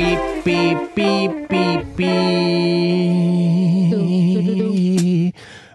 [0.00, 1.64] pi, pi, pi, pi,
[1.96, 2.10] pi.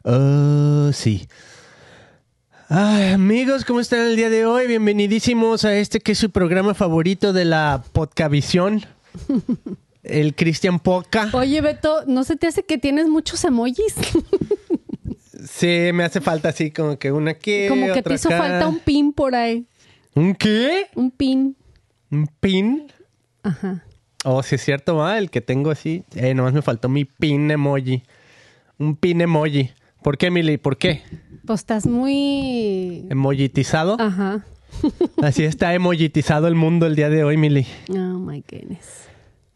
[0.04, 1.28] Oh, sí.
[2.68, 4.66] Ay, amigos, ¿cómo están el día de hoy?
[4.66, 8.84] Bienvenidísimos a este que es su programa favorito de la Podcavisión.
[10.02, 11.30] El Cristian Poca.
[11.34, 13.94] Oye, Beto, ¿no se te hace que tienes muchos emojis?
[15.48, 18.38] Sí, me hace falta así como que una aquí, Como que otra te hizo acá.
[18.40, 19.68] falta un pin por ahí.
[20.16, 20.88] ¿Un qué?
[20.96, 21.56] Un pin.
[22.10, 22.92] ¿Un pin?
[23.44, 23.84] Ajá.
[24.28, 25.20] Oh, sí es cierto, ¿va?
[25.20, 26.04] El que tengo así.
[26.16, 28.02] Eh, nomás me faltó mi pin emoji.
[28.80, 29.70] Un pin emoji.
[30.02, 30.58] ¿Por qué, Mili?
[30.58, 31.04] ¿Por qué?
[31.46, 33.06] Pues estás muy...
[33.12, 33.98] ¿Emojitizado?
[34.00, 34.44] Ajá.
[35.22, 37.68] Así está emojitizado el mundo el día de hoy, Mili.
[37.90, 39.06] Oh, my goodness.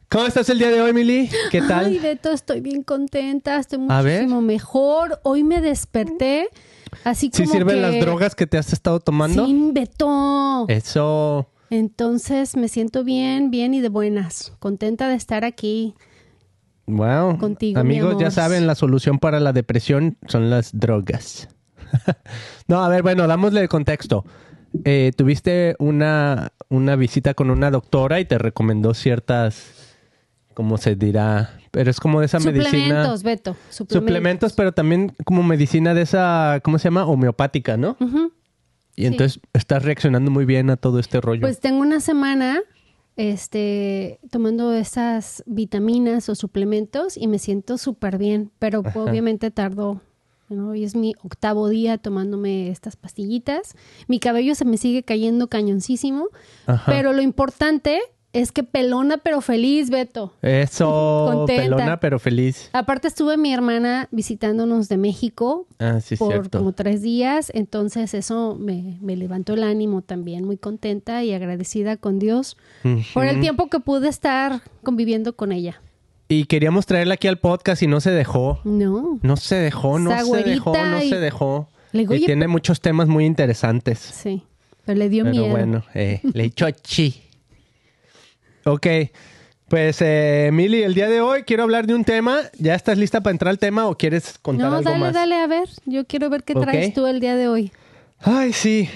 [0.07, 1.31] ¿Cómo estás el día de hoy, Mili?
[1.49, 1.87] ¿Qué tal?
[1.87, 3.57] Ay, Beto, estoy bien contenta.
[3.57, 5.19] Estoy muchísimo mejor.
[5.23, 6.47] Hoy me desperté
[7.03, 7.81] así ¿Sí como sirven que...
[7.81, 9.47] las drogas que te has estado tomando?
[9.47, 10.65] Sí, Beto.
[10.67, 11.47] Eso.
[11.69, 14.53] Entonces me siento bien, bien y de buenas.
[14.59, 15.95] Contenta de estar aquí.
[16.87, 17.37] Wow.
[17.37, 21.47] Contigo, mi Amigos, ya saben, la solución para la depresión son las drogas.
[22.67, 24.25] no, a ver, bueno, dámosle el contexto.
[24.85, 29.97] Eh, tuviste una, una visita con una doctora y te recomendó ciertas,
[30.55, 31.59] ¿cómo se dirá?
[31.71, 32.69] Pero es como de esa medicina.
[32.71, 33.55] Suplementos, Beto.
[33.69, 33.93] Suplementos.
[33.93, 37.05] Suplementos, pero también como medicina de esa, ¿cómo se llama?
[37.05, 37.97] Homeopática, ¿no?
[37.99, 38.31] Ujú.
[38.99, 41.39] Y entonces estás reaccionando muy bien a todo este rollo.
[41.39, 42.59] Pues tengo una semana
[43.15, 50.01] este, tomando esas vitaminas o suplementos y me siento súper bien, pero obviamente tardó.
[50.49, 50.71] ¿no?
[50.71, 53.75] Hoy es mi octavo día tomándome estas pastillitas.
[54.09, 56.27] Mi cabello se me sigue cayendo cañoncísimo,
[56.65, 56.91] Ajá.
[56.91, 60.33] pero lo importante es que pelona pero feliz, Beto.
[60.41, 61.61] Eso, Contenta.
[61.63, 62.69] pelona pero feliz.
[62.73, 66.59] Aparte estuve mi hermana visitándonos de México Ah, sí, por cierto.
[66.59, 71.97] como tres días, entonces eso me, me levantó el ánimo también, muy contenta y agradecida
[71.97, 72.55] con Dios
[73.13, 75.81] por el tiempo que pude estar conviviendo con ella.
[76.31, 78.59] Y queríamos traerla aquí al podcast y no se dejó.
[78.63, 81.67] No, No se dejó, no se dejó, no y- se dejó.
[81.91, 83.97] Le digo, y "Oye, tiene muchos temas muy interesantes.
[83.97, 84.43] sí,
[84.85, 85.49] pero le dio Pero miedo.
[85.49, 87.23] bueno, eh, le echó chi.
[88.69, 88.85] Ok,
[89.67, 92.41] pues eh, Mili, el día de hoy quiero hablar de un tema.
[92.59, 95.13] ¿Ya estás lista para entrar al tema o quieres contar no, algo dale, más?
[95.13, 97.71] dale, a ver, yo quiero ver qué traes tú el día de hoy.
[98.19, 98.87] Ay, sí.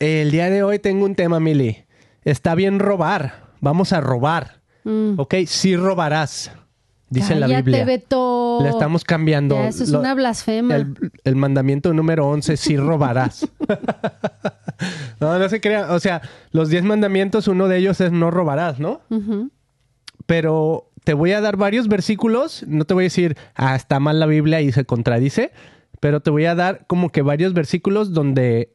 [0.00, 1.84] El día de hoy tengo un tema, Mili.
[2.24, 3.52] Está bien robar.
[3.60, 4.60] Vamos a robar.
[4.82, 5.14] Mm.
[5.18, 6.50] Ok, sí robarás.
[7.12, 7.84] Dice la Biblia.
[7.84, 8.58] Beto.
[8.62, 9.54] Le estamos cambiando.
[9.56, 10.76] Ya, eso es Lo- una blasfema.
[10.76, 13.46] El, el mandamiento número 11, sí robarás.
[15.20, 15.92] no, no se crea.
[15.92, 16.22] O sea,
[16.52, 19.00] los 10 mandamientos, uno de ellos es no robarás, ¿no?
[20.26, 22.64] Pero te voy a dar varios versículos.
[22.66, 25.52] No te voy a decir, ah, está mal la Biblia y se contradice.
[26.00, 28.72] Pero te voy a dar como que varios versículos donde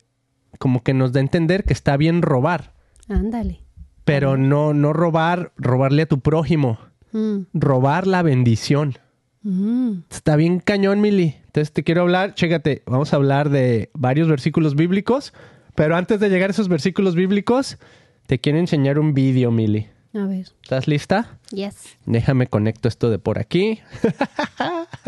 [0.60, 2.74] como que nos da a entender que está bien robar.
[3.10, 3.62] Ándale.
[4.06, 6.80] Pero no, no robar, robarle a tu prójimo.
[7.12, 7.40] Mm.
[7.54, 8.96] Robar la bendición.
[9.44, 10.00] Mm.
[10.10, 11.36] Está bien cañón, Mili.
[11.46, 15.34] Entonces te quiero hablar, chécate, vamos a hablar de varios versículos bíblicos,
[15.76, 17.78] pero antes de llegar a esos versículos bíblicos,
[18.26, 19.88] te quiero enseñar un vídeo, Mili.
[20.14, 20.48] A ver.
[20.64, 21.38] ¿Estás lista?
[21.52, 21.98] Yes.
[22.06, 23.80] Déjame conecto esto de por aquí.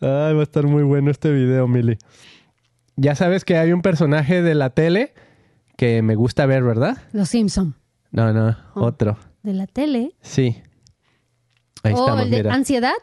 [0.00, 1.98] Ay, va a estar muy bueno este video, Mili.
[2.96, 5.14] Ya sabes que hay un personaje de la tele
[5.76, 6.98] que me gusta ver, ¿verdad?
[7.12, 7.74] Los Simpson.
[8.10, 8.82] No, no, Oh.
[8.84, 9.16] otro.
[9.42, 10.12] De la tele.
[10.20, 10.56] Sí.
[11.82, 12.54] Ahí oh, estamos, el de mira.
[12.54, 12.94] ansiedad.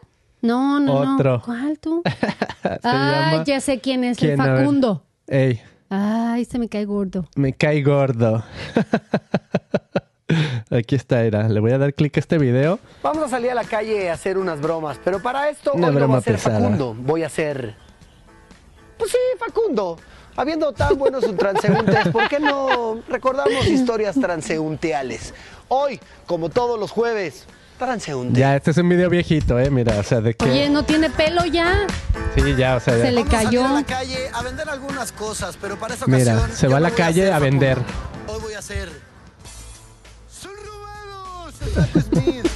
[0.41, 1.38] No, no, Otro.
[1.38, 1.41] no.
[1.41, 2.03] ¿Cuál tú?
[2.83, 4.38] Llama- ya sé quién es, el.
[4.38, 5.03] Facundo.
[5.27, 7.27] Ey, Ay, se me cae gordo.
[7.35, 8.43] Me cae gordo.
[10.69, 11.47] Aquí está, era.
[11.47, 12.79] Le voy a dar clic a este video.
[13.01, 15.94] Vamos a salir a la calle a hacer unas bromas, pero para esto Una hoy
[15.94, 16.59] no broma va a ser pesada.
[16.59, 17.75] Facundo, voy a ser...
[18.97, 19.97] Pues sí, Facundo.
[20.35, 25.33] Habiendo tan buenos transeúntes, ¿por qué no recordamos historias transeunteales?
[25.69, 27.45] Hoy, como todos los jueves,
[27.77, 28.39] transeúnte.
[28.39, 29.69] Ya, este es un video viejito, eh.
[29.69, 30.45] Mira, o sea, de que.
[30.45, 31.85] Oye, ¿no tiene pelo ya?
[32.35, 33.03] Sí, ya, o sea, ya.
[33.05, 33.65] Se le Vamos a salir cayó.
[33.67, 36.77] a la calle a vender algunas cosas, pero para esta Mira, ocasión se yo va
[36.77, 37.77] a la voy calle a vender.
[38.27, 38.89] Hoy voy a hacer
[40.29, 41.55] ¡Son robados!
[42.03, 42.47] Smith.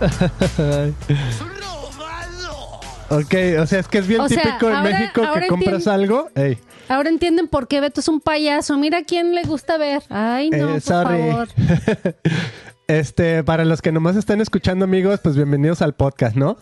[1.38, 2.80] ¡Son robados!
[3.10, 5.86] Ok, o sea, es que es bien O sea, típico en ahora- México que compras
[5.86, 6.30] algo.
[6.34, 6.58] Ey,
[6.88, 8.76] Ahora entienden por qué Beto es un payaso.
[8.76, 10.02] Mira quién le gusta ver.
[10.10, 11.18] Ay, no, eh, por sorry.
[11.30, 11.48] favor.
[12.86, 16.58] este, para los que nomás están escuchando, amigos, pues bienvenidos al podcast, ¿no?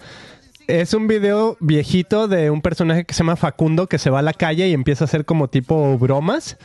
[0.68, 4.22] Es un video viejito de un personaje que se llama Facundo que se va a
[4.22, 6.56] la calle y empieza a hacer como tipo bromas.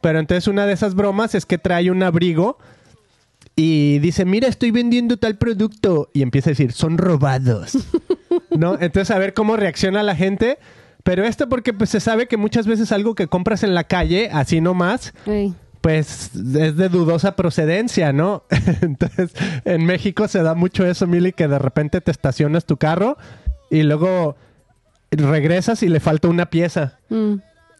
[0.00, 2.58] Pero entonces una de esas bromas es que trae un abrigo
[3.56, 6.08] y dice, mira, estoy vendiendo tal producto.
[6.12, 7.72] Y empieza a decir, son robados.
[8.50, 8.74] ¿No?
[8.80, 10.58] Entonces a ver cómo reacciona la gente.
[11.02, 14.30] Pero esto porque pues, se sabe que muchas veces algo que compras en la calle,
[14.32, 15.52] así nomás, Ey.
[15.82, 18.44] Pues es de dudosa procedencia, ¿no?
[18.80, 19.32] Entonces,
[19.66, 23.18] en México se da mucho eso, Mili, que de repente te estacionas tu carro
[23.70, 24.36] y luego
[25.10, 26.98] regresas y le falta una pieza.
[27.10, 27.34] Mm,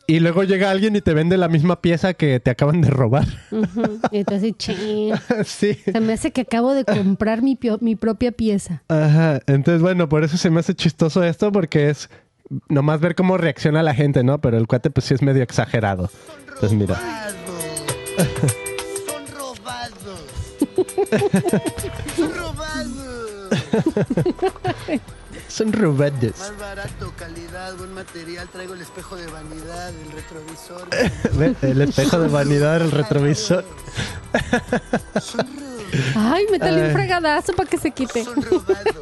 [0.09, 3.27] Y luego llega alguien y te vende la misma pieza que te acaban de robar.
[4.11, 5.15] Y entonces, chin.
[5.45, 5.75] sí.
[5.85, 7.57] Se me hace que acabo de comprar mi
[7.97, 8.83] propia pieza.
[8.89, 9.41] Ajá.
[9.47, 12.11] Entonces, bueno, por eso se me hace chistoso esto, porque es
[12.69, 14.41] nomás ver cómo reacciona la gente, ¿no?
[14.41, 16.11] Pero el cuate, pues sí es medio exagerado.
[16.49, 16.99] Entonces, mira.
[19.07, 20.21] Son robados.
[22.17, 22.93] Son robados.
[25.49, 26.39] Son robados.
[26.39, 28.49] Más barato, calidad, buen material.
[28.53, 30.89] Traigo el espejo de vanidad, el retrovisor.
[31.63, 33.65] El espejo de vanidad, el retrovisor.
[35.21, 35.73] Son robados.
[36.17, 38.25] Ay, métale un fregadazo para que se quite.
[38.25, 38.95] Son robados.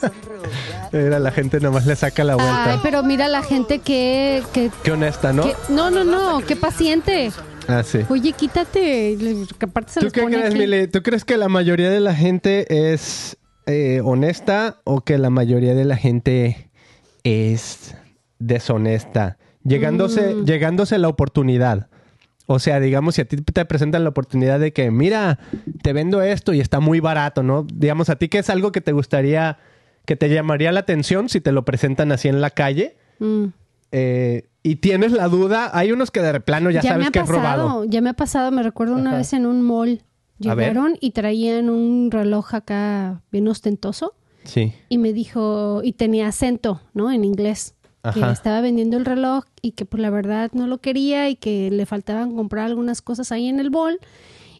[0.00, 0.92] Son robados.
[0.92, 2.72] Mira, la gente nomás le saca la vuelta.
[2.72, 4.42] Ay, pero mira la gente que...
[4.54, 5.42] que, Qué honesta, ¿no?
[5.44, 7.30] que- no, no, no, qué paciente.
[7.68, 7.98] Ah, sí.
[8.08, 9.16] Oye, quítate.
[9.58, 10.54] Que aparte se ¿Tú los qué pone crees,
[10.84, 10.90] aquí.
[10.92, 13.36] ¿Tú crees que la mayoría de la gente es
[13.66, 16.70] eh, honesta o que la mayoría de la gente
[17.24, 17.94] es
[18.38, 19.38] deshonesta?
[19.64, 20.44] Llegándose, Mm.
[20.44, 21.88] llegándose la oportunidad.
[22.48, 25.40] O sea, digamos, si a ti te presentan la oportunidad de que, mira,
[25.82, 27.66] te vendo esto y está muy barato, ¿no?
[27.74, 29.58] Digamos, a ti que es algo que te gustaría,
[30.04, 33.46] que te llamaría la atención si te lo presentan así en la calle Mm.
[33.98, 37.64] Eh, y tienes la duda, hay unos que de plano ya, sabes que es robado.
[37.64, 39.18] pasado, ya me ha pasado, me recuerdo una Ajá.
[39.18, 40.02] vez en un mall.
[40.38, 44.12] Llegaron y traían un reloj acá bien ostentoso
[44.44, 44.74] Sí.
[44.90, 47.10] y me dijo, y tenía acento, ¿no?
[47.10, 47.72] En inglés.
[48.14, 51.70] Que estaba vendiendo el reloj y que pues la verdad no lo quería y que
[51.72, 53.98] le faltaban comprar algunas cosas ahí en el mall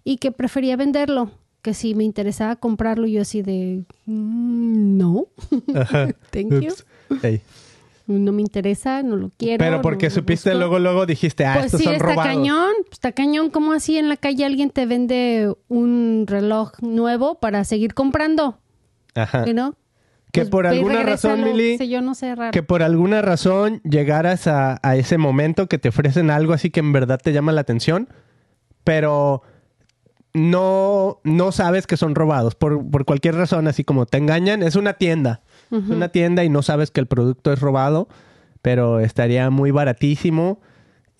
[0.02, 1.30] y que prefería venderlo.
[1.62, 5.26] Que si me interesaba comprarlo, yo así de, "Mm, no,
[6.32, 6.68] thank you.
[6.72, 6.84] Ups.
[8.06, 9.58] No me interesa, no lo quiero.
[9.64, 10.58] Pero porque supiste busco".
[10.60, 12.32] luego, luego dijiste, ah, Pues estos sí, son está robados.
[12.32, 13.50] cañón, está cañón.
[13.50, 18.58] ¿Cómo así en la calle alguien te vende un reloj nuevo para seguir comprando?
[19.14, 19.44] Ajá.
[19.44, 19.74] ¿Que no?
[20.32, 22.50] Que Pues por y alguna razón, Mili, sé yo no sé raro.
[22.52, 26.80] que por alguna razón llegaras a, a ese momento que te ofrecen algo así que
[26.80, 28.08] en verdad te llama la atención,
[28.84, 29.42] pero
[30.34, 32.54] no, no sabes que son robados.
[32.54, 35.40] Por, por cualquier razón, así como te engañan, es una tienda.
[35.70, 38.08] Una tienda y no sabes que el producto es robado,
[38.62, 40.60] pero estaría muy baratísimo.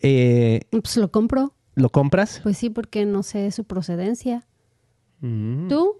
[0.00, 1.52] Eh, Pues lo compro.
[1.74, 2.40] ¿Lo compras?
[2.42, 4.46] Pues sí, porque no sé su procedencia.
[5.20, 5.68] Mm.
[5.68, 5.96] ¿Tú?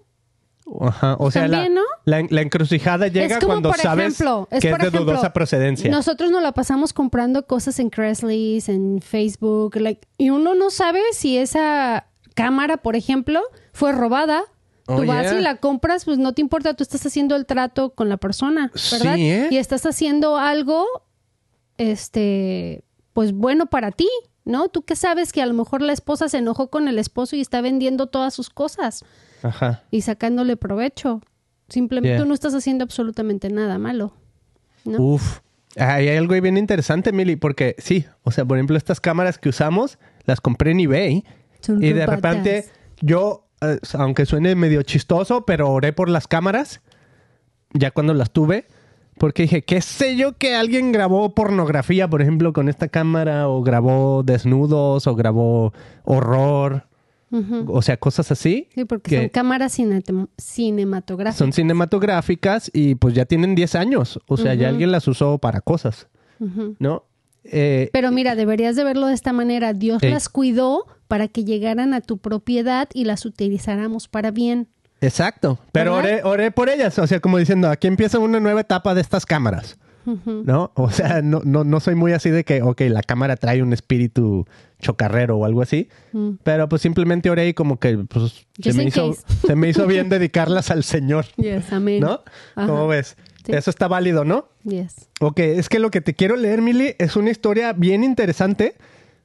[0.81, 1.15] Ajá.
[1.19, 1.81] O sea, la, ¿no?
[2.03, 4.87] la, la encrucijada llega es como, cuando por sabes ejemplo, es que por es de
[4.89, 5.89] ejemplo, dudosa procedencia.
[5.89, 10.99] Nosotros nos la pasamos comprando cosas en Craigslist, en Facebook, like, y uno no sabe
[11.13, 13.41] si esa cámara, por ejemplo,
[13.71, 14.43] fue robada.
[14.87, 15.39] Oh, tú vas yeah.
[15.39, 18.71] y la compras, pues no te importa, tú estás haciendo el trato con la persona,
[18.91, 19.15] ¿verdad?
[19.15, 19.47] Sí, ¿eh?
[19.51, 20.85] Y estás haciendo algo,
[21.77, 24.09] este, pues bueno para ti,
[24.45, 24.69] ¿no?
[24.69, 27.41] Tú que sabes que a lo mejor la esposa se enojó con el esposo y
[27.41, 29.03] está vendiendo todas sus cosas
[29.43, 29.83] Ajá.
[29.91, 31.21] y sacándole provecho.
[31.69, 32.19] Simplemente Yeah.
[32.23, 34.13] tú no estás haciendo absolutamente nada malo.
[34.85, 35.01] ¿no?
[35.01, 35.39] Uf.
[35.75, 39.49] Hay algo ahí bien interesante, Mili, porque sí, o sea, por ejemplo, estas cámaras que
[39.49, 41.25] usamos, las compré en eBay
[41.59, 42.65] Son y de repente
[43.01, 43.46] yo,
[43.97, 46.81] aunque suene medio chistoso, pero oré por las cámaras,
[47.73, 48.65] ya cuando las tuve,
[49.17, 53.63] porque dije, qué sé yo que alguien grabó pornografía, por ejemplo, con esta cámara, o
[53.63, 55.73] grabó desnudos, o grabó
[56.03, 56.85] horror,
[57.67, 58.69] o sea, cosas así.
[58.73, 59.77] Sí, porque que son cámaras
[60.37, 61.37] cinematográficas.
[61.37, 65.61] son cinematográficas y pues ya tienen 10 años, o sea, ya alguien las usó para
[65.61, 66.07] cosas.
[66.79, 67.03] ¿no?
[67.43, 69.73] Eh, Pero mira, deberías de verlo de esta manera.
[69.73, 74.67] Dios las cuidó para que llegaran a tu propiedad y las utilizáramos para bien.
[74.99, 78.95] Exacto, pero oré, oré por ellas, o sea, como diciendo, aquí empieza una nueva etapa
[78.95, 79.77] de estas cámaras.
[80.25, 80.71] ¿no?
[80.75, 83.73] O sea, no, no, no soy muy así de que, ok, la cámara trae un
[83.73, 84.45] espíritu
[84.79, 86.35] chocarrero o algo así, Mm.
[86.43, 89.13] pero pues simplemente oré y como que pues, se, me hizo,
[89.45, 91.99] se me hizo bien dedicarlas al Señor, Yes, amén.
[91.99, 92.21] ¿no?
[92.55, 92.67] Ajá.
[92.67, 93.17] ¿Cómo ves?
[93.47, 93.53] Sí.
[93.53, 94.49] Eso está válido, ¿no?
[94.63, 95.09] Yes.
[95.19, 98.75] Ok, es que lo que te quiero leer, Mili, es una historia bien interesante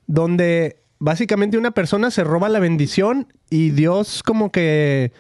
[0.07, 5.13] donde básicamente una persona se roba la bendición y Dios como que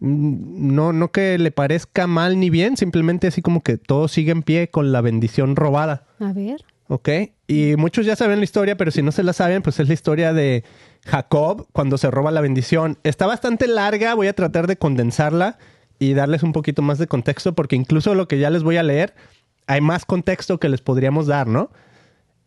[0.00, 4.32] mm, no, no que le parezca mal ni bien, simplemente así como que todo sigue
[4.32, 6.06] en pie con la bendición robada.
[6.18, 6.64] A ver.
[6.88, 7.08] ¿Ok?
[7.46, 9.94] Y muchos ya saben la historia, pero si no se la saben, pues es la
[9.94, 10.64] historia de
[11.04, 12.98] Jacob cuando se roba la bendición.
[13.04, 15.58] Está bastante larga, voy a tratar de condensarla
[15.98, 18.82] y darles un poquito más de contexto, porque incluso lo que ya les voy a
[18.82, 19.14] leer,
[19.66, 21.70] hay más contexto que les podríamos dar, ¿no?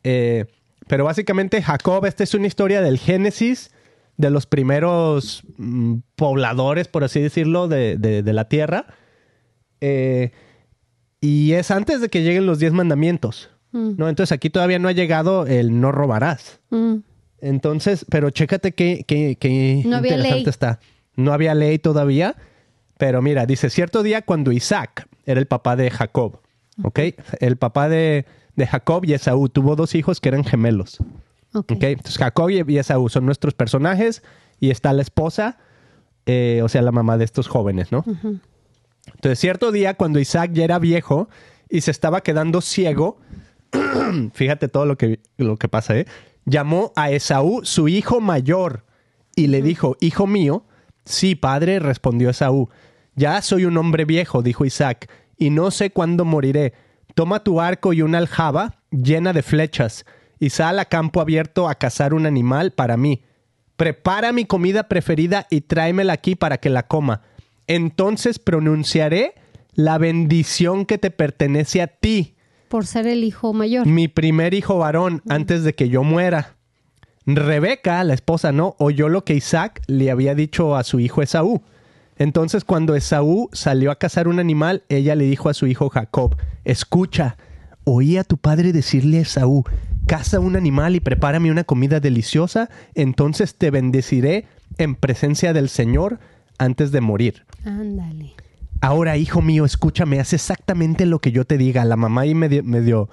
[0.03, 0.45] Eh,
[0.87, 3.71] pero básicamente Jacob, esta es una historia del Génesis,
[4.17, 8.85] de los primeros mm, pobladores, por así decirlo, de, de- de la tierra.
[9.79, 10.31] Eh,
[11.19, 13.49] y es antes de que lleguen los diez mandamientos.
[13.71, 13.91] Mm.
[13.97, 14.09] ¿no?
[14.09, 16.59] Entonces aquí todavía no ha llegado el no robarás.
[16.69, 16.95] Mm.
[17.41, 20.79] Entonces, pero chécate qué, qué, qué No interesante está.
[21.15, 22.35] No había ley todavía,
[23.01, 26.39] pero mira, dice, cierto día cuando Isaac era el papá de Jacob,
[26.83, 26.99] ¿ok?
[27.39, 30.99] El papá de, de Jacob y Esaú tuvo dos hijos que eran gemelos,
[31.51, 31.71] Ok.
[31.71, 31.83] ¿ok?
[31.83, 34.21] Entonces Jacob y y Esaú son nuestros personajes
[34.59, 35.57] y está la esposa,
[36.27, 38.05] eh, o sea, la mamá de estos jóvenes, ¿no?
[39.07, 41.27] Entonces, cierto día cuando Isaac ya era viejo
[41.69, 43.17] y se estaba quedando ciego,
[44.33, 46.05] fíjate todo lo que, lo que pasa, ¿eh?
[46.45, 48.83] Llamó a Esaú, su hijo mayor,
[49.35, 50.65] y le dijo, hijo mío,
[51.03, 52.69] sí, padre, respondió Esaú.
[53.15, 56.73] Ya soy un hombre viejo, dijo Isaac, y no sé cuándo moriré.
[57.15, 60.05] Toma tu arco y una aljaba llena de flechas,
[60.39, 63.23] y sal a campo abierto a cazar un animal para mí.
[63.75, 67.21] Prepara mi comida preferida y tráemela aquí para que la coma.
[67.67, 69.33] Entonces pronunciaré
[69.73, 72.35] la bendición que te pertenece a ti
[72.67, 73.87] Por ser el hijo mayor.
[73.87, 76.55] mi primer hijo varón antes de que yo muera.
[77.25, 81.61] Rebeca, la esposa, no, oyó lo que Isaac le había dicho a su hijo Esaú.
[82.21, 86.35] Entonces cuando Esaú salió a cazar un animal, ella le dijo a su hijo Jacob,
[86.65, 87.35] escucha,
[87.83, 89.63] oí a tu padre decirle a Esaú,
[90.05, 94.45] caza un animal y prepárame una comida deliciosa, entonces te bendeciré
[94.77, 96.19] en presencia del Señor
[96.59, 97.43] antes de morir.
[97.65, 98.33] Ándale.
[98.81, 101.85] Ahora, hijo mío, escúchame, haz exactamente lo que yo te diga.
[101.85, 103.09] La mamá ahí medio, medio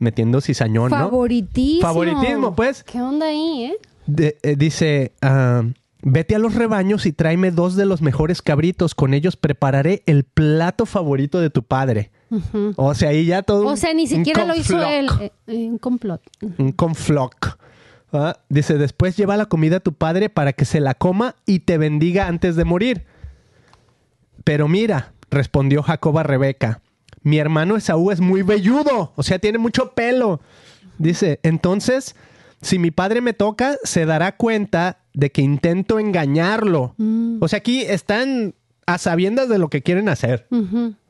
[0.00, 0.96] metiendo cizañón, ¿no?
[0.98, 1.82] Favoritismo.
[1.82, 2.82] Favoritismo, pues.
[2.82, 3.76] ¿Qué onda ahí, eh?
[4.06, 5.62] De- eh, dice, ah,
[6.02, 8.94] vete a los rebaños y tráeme dos de los mejores cabritos.
[8.94, 12.10] Con ellos prepararé el plato favorito de tu padre.
[12.76, 15.08] O sea, ahí ya todo O sea, ni siquiera lo hizo él.
[15.20, 16.20] eh, eh, un complot.
[16.58, 17.58] Un confloc.
[18.12, 21.60] Ah, Dice, después lleva la comida a tu padre para que se la coma y
[21.60, 23.04] te bendiga antes de morir.
[24.44, 26.80] Pero mira, respondió Jacob a Rebeca,
[27.22, 30.40] mi hermano Esaú es muy velludo, o sea, tiene mucho pelo.
[30.98, 32.14] Dice, entonces,
[32.62, 36.94] si mi padre me toca, se dará cuenta de que intento engañarlo.
[37.40, 38.54] O sea, aquí están
[38.86, 40.46] a sabiendas de lo que quieren hacer.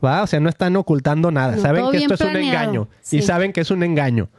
[0.02, 0.22] ¿va?
[0.22, 1.56] O sea, no están ocultando nada.
[1.56, 2.88] No, saben que esto es un engaño.
[3.02, 3.18] Sí.
[3.18, 4.30] Y saben que es un engaño,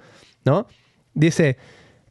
[0.44, 0.66] ¿no?
[1.14, 1.58] Dice,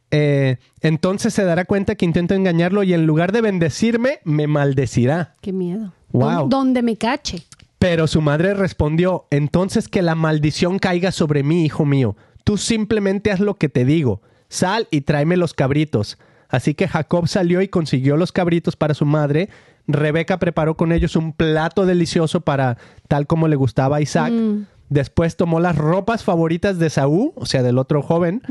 [0.09, 5.35] eh, entonces se dará cuenta que intento engañarlo y en lugar de bendecirme, me maldecirá.
[5.41, 5.91] Qué miedo.
[6.13, 6.29] Wow.
[6.31, 7.43] Don- Donde me cache.
[7.77, 12.15] Pero su madre respondió, entonces que la maldición caiga sobre mí, hijo mío.
[12.45, 14.21] Tú simplemente haz lo que te digo.
[14.47, 16.17] Sal y tráeme los cabritos.
[16.49, 19.49] Así que Jacob salió y consiguió los cabritos para su madre.
[19.87, 22.77] Rebeca preparó con ellos un plato delicioso para
[23.07, 24.33] tal como le gustaba a Isaac.
[24.89, 28.41] Después tomó las ropas favoritas de Saúl, o sea, del otro joven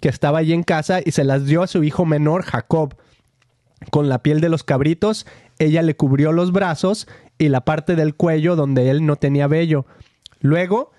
[0.00, 2.94] que estaba allí en casa, y se las dio a su hijo menor, Jacob
[3.90, 5.26] con la piel de los cabritos,
[5.58, 7.06] ella le cubrió los brazos
[7.38, 9.86] y la parte del cuello donde él no tenía vello.
[10.40, 10.92] Luego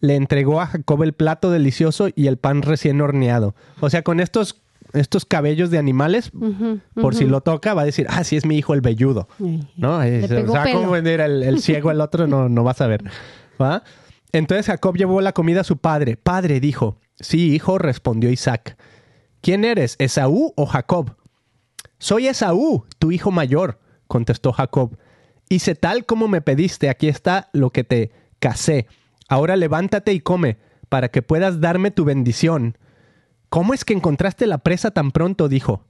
[0.00, 3.54] le entregó a Jacob el plato delicioso y el pan recién horneado.
[3.80, 4.62] O sea, con estos,
[4.96, 6.30] estos cabellos de animales,
[6.94, 9.28] por si lo toca, va a decir, ah, sí es mi hijo el velludo.
[9.76, 10.02] ¿No?
[10.02, 13.04] Es- o sea, cómo vender el, el ciego el otro no, no vas a ver.
[13.60, 13.82] ¿Va?
[14.32, 16.16] Entonces Jacob llevó la comida a su padre.
[16.16, 16.98] Padre, dijo.
[17.18, 18.76] Sí, hijo, respondió Isaac.
[19.40, 21.16] ¿Quién eres, Esaú o Jacob?
[21.98, 24.98] Soy Esaú, tu hijo mayor, contestó Jacob.
[25.48, 28.86] Hice tal como me pediste, aquí está lo que te casé.
[29.28, 32.76] Ahora levántate y come, para que puedas darme tu bendición.
[33.48, 35.48] ¿Cómo es que encontraste la presa tan pronto?
[35.48, 35.82] dijo.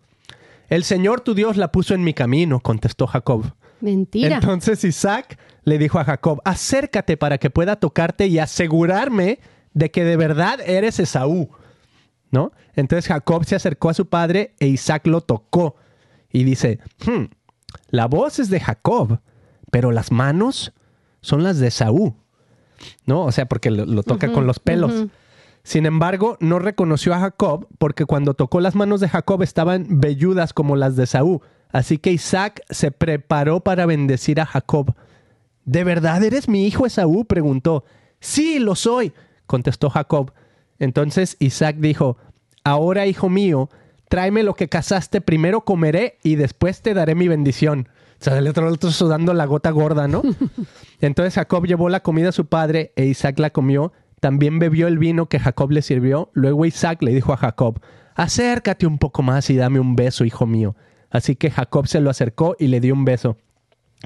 [0.68, 3.52] El Señor tu Dios la puso en mi camino, contestó Jacob.
[3.80, 4.36] Mentira.
[4.36, 9.38] Entonces Isaac le dijo a Jacob, acércate para que pueda tocarte y asegurarme
[9.74, 11.50] de que de verdad eres Esaú.
[12.30, 12.52] ¿No?
[12.74, 15.76] Entonces Jacob se acercó a su padre e Isaac lo tocó.
[16.32, 17.26] Y dice, "Hmm,
[17.90, 19.20] la voz es de Jacob,
[19.70, 20.72] pero las manos
[21.20, 22.16] son las de Esaú.
[23.04, 23.24] ¿No?
[23.24, 25.06] O sea, porque lo, lo toca con los pelos.
[25.66, 30.52] Sin embargo, no reconoció a Jacob porque cuando tocó las manos de Jacob estaban velludas
[30.52, 31.42] como las de Esaú.
[31.72, 34.94] Así que Isaac se preparó para bendecir a Jacob.
[35.64, 37.24] ¿De verdad eres mi hijo Esaú?
[37.24, 37.84] preguntó.
[38.20, 39.12] Sí, lo soy,
[39.46, 40.32] contestó Jacob.
[40.78, 42.16] Entonces Isaac dijo,
[42.62, 43.68] Ahora, hijo mío,
[44.08, 47.88] tráeme lo que cazaste, primero comeré y después te daré mi bendición.
[48.20, 50.22] O sea, el otro, el otro sudando la gota gorda, ¿no?
[51.00, 54.98] Entonces Jacob llevó la comida a su padre e Isaac la comió también bebió el
[54.98, 56.30] vino que Jacob le sirvió.
[56.32, 57.80] Luego Isaac le dijo a Jacob,
[58.14, 60.74] acércate un poco más y dame un beso, hijo mío.
[61.10, 63.36] Así que Jacob se lo acercó y le dio un beso.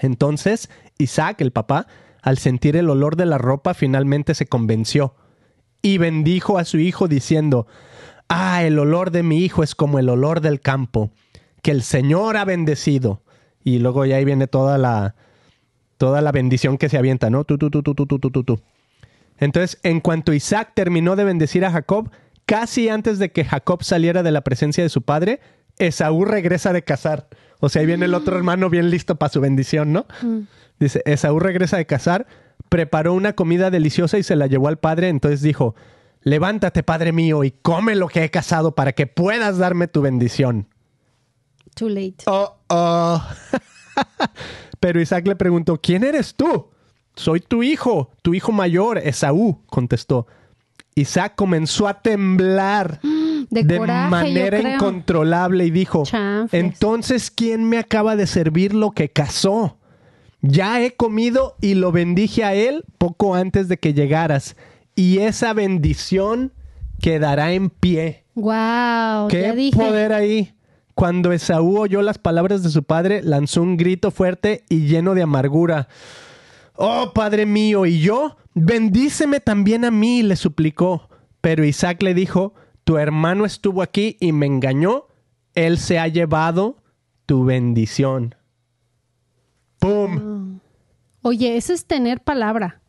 [0.01, 1.87] Entonces Isaac, el papá,
[2.23, 5.15] al sentir el olor de la ropa, finalmente se convenció
[5.83, 7.67] y bendijo a su hijo diciendo,
[8.33, 11.11] Ah, el olor de mi hijo es como el olor del campo,
[11.63, 13.23] que el Señor ha bendecido.
[13.65, 15.17] Y luego ya ahí viene toda la,
[15.97, 17.43] toda la bendición que se avienta, ¿no?
[17.43, 18.63] Tú, tú, tú, tú.
[19.41, 22.11] Entonces, en cuanto Isaac terminó de bendecir a Jacob,
[22.47, 25.41] casi antes de que Jacob saliera de la presencia de su padre,
[25.79, 27.29] Esaú regresa de cazar.
[27.59, 30.07] O sea, ahí viene el otro hermano bien listo para su bendición, ¿no?
[30.79, 32.27] Dice, Esaú regresa de cazar,
[32.69, 35.09] preparó una comida deliciosa y se la llevó al padre.
[35.09, 35.75] Entonces dijo,
[36.23, 40.69] levántate, padre mío, y come lo que he cazado para que puedas darme tu bendición.
[41.75, 42.25] Too late.
[42.27, 43.23] Oh, oh.
[44.81, 46.71] Pero Isaac le preguntó, ¿quién eres tú?
[47.17, 50.27] Soy tu hijo, tu hijo mayor, Esaú, contestó.
[50.95, 53.01] Isaac comenzó a temblar
[53.51, 56.63] De coraje, manera incontrolable y dijo, Chanfles.
[56.63, 59.77] entonces, ¿quién me acaba de servir lo que cazó?
[60.41, 64.57] Ya he comido y lo bendije a él poco antes de que llegaras,
[64.95, 66.53] y esa bendición
[67.01, 68.25] quedará en pie.
[68.35, 69.77] Wow, ¿Qué ya dije.
[69.77, 70.55] poder ahí?
[70.95, 75.23] Cuando Esaú oyó las palabras de su padre, lanzó un grito fuerte y lleno de
[75.23, 75.89] amargura.
[76.83, 78.37] Oh, padre mío, ¿y yo?
[78.55, 81.11] Bendíceme también a mí, le suplicó.
[81.43, 85.05] Pero Isaac le dijo, tu hermano estuvo aquí y me engañó,
[85.55, 86.83] él se ha llevado
[87.27, 88.35] tu bendición.
[89.79, 90.61] ¡Pum!
[91.23, 92.81] Oye, eso es tener palabra.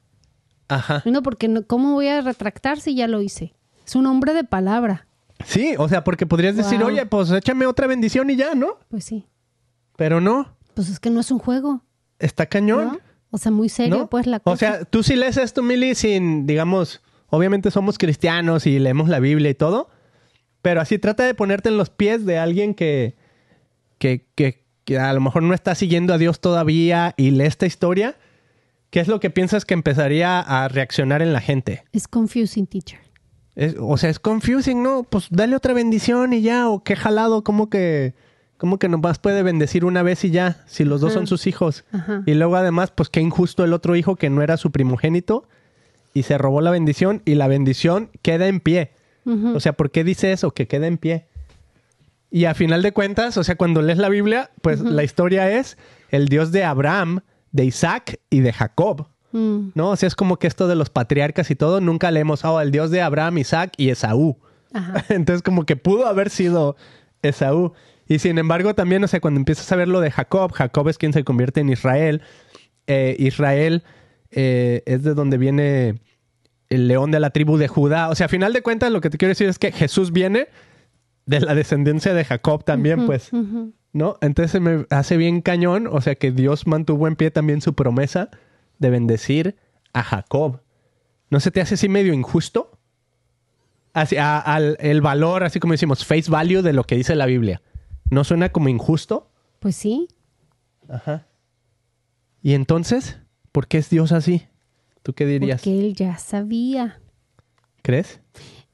[0.69, 1.03] Ajá.
[1.05, 3.53] No, porque no, ¿cómo voy a retractar si ya lo hice?
[3.85, 5.07] Es un hombre de palabra.
[5.45, 8.77] Sí, o sea, porque podrías decir, oye, pues échame otra bendición y ya, ¿no?
[8.87, 9.27] Pues sí.
[9.97, 11.83] Pero no, Pues es que no es un juego,
[12.19, 12.85] está cañón.
[12.93, 13.10] ¿no?
[13.31, 14.09] O sea, muy serio, ¿no?
[14.09, 14.53] pues la cosa.
[14.53, 19.19] O sea, tú sí lees esto, Mili, sin, digamos, obviamente somos cristianos y leemos la
[19.19, 19.89] Biblia y todo,
[20.61, 23.15] pero así trata de ponerte en los pies de alguien que,
[23.97, 27.65] que, que, que a lo mejor no está siguiendo a Dios todavía y lee esta
[27.65, 28.15] historia.
[28.89, 31.85] ¿Qué es lo que piensas que empezaría a reaccionar en la gente?
[31.93, 32.99] Es confusing, teacher.
[33.55, 35.03] Es- o sea, es confusing, ¿no?
[35.03, 38.13] Pues dale otra bendición y ya, o qué jalado, como que,
[38.61, 41.83] como que nomás puede bendecir una vez y ya, si los dos son sus hijos.
[41.91, 42.21] Ajá.
[42.27, 45.47] Y luego además, pues qué injusto el otro hijo que no era su primogénito
[46.13, 48.91] y se robó la bendición y la bendición queda en pie.
[49.25, 50.51] O sea, ¿por qué dice eso?
[50.51, 51.25] Que queda en pie.
[52.29, 55.79] Y a final de cuentas, o sea, cuando lees la Biblia, pues la historia es
[56.11, 59.07] el Dios de Abraham, de Isaac y de Jacob.
[59.31, 59.89] Mm, ¿No?
[59.89, 62.69] O sea, es como que esto de los patriarcas y todo, nunca leemos, oh, el
[62.69, 64.37] Dios de Abraham, Isaac y Esaú.
[65.09, 66.75] Entonces, como que pudo haber sido
[67.23, 67.73] Esaú.
[68.11, 70.97] Y sin embargo, también, o sea, cuando empiezas a ver lo de Jacob, Jacob es
[70.97, 72.21] quien se convierte en Israel.
[72.85, 73.83] Eh, Israel
[74.31, 76.01] eh, es de donde viene
[76.69, 78.09] el león de la tribu de Judá.
[78.09, 80.49] O sea, a final de cuentas, lo que te quiero decir es que Jesús viene
[81.25, 83.29] de la descendencia de Jacob también, pues.
[83.93, 84.17] ¿No?
[84.19, 87.75] Entonces se me hace bien cañón, o sea, que Dios mantuvo en pie también su
[87.75, 88.29] promesa
[88.77, 89.55] de bendecir
[89.93, 90.59] a Jacob.
[91.29, 92.77] ¿No se te hace así medio injusto?
[93.93, 97.25] Así, a- al, el valor, así como decimos, face value de lo que dice la
[97.25, 97.61] Biblia.
[98.11, 99.31] ¿No suena como injusto?
[99.59, 100.07] Pues sí.
[100.89, 101.25] Ajá.
[102.43, 103.17] ¿Y entonces?
[103.53, 104.47] ¿Por qué es Dios así?
[105.01, 105.61] ¿Tú qué dirías?
[105.61, 106.99] Porque él ya sabía.
[107.81, 108.19] ¿Crees?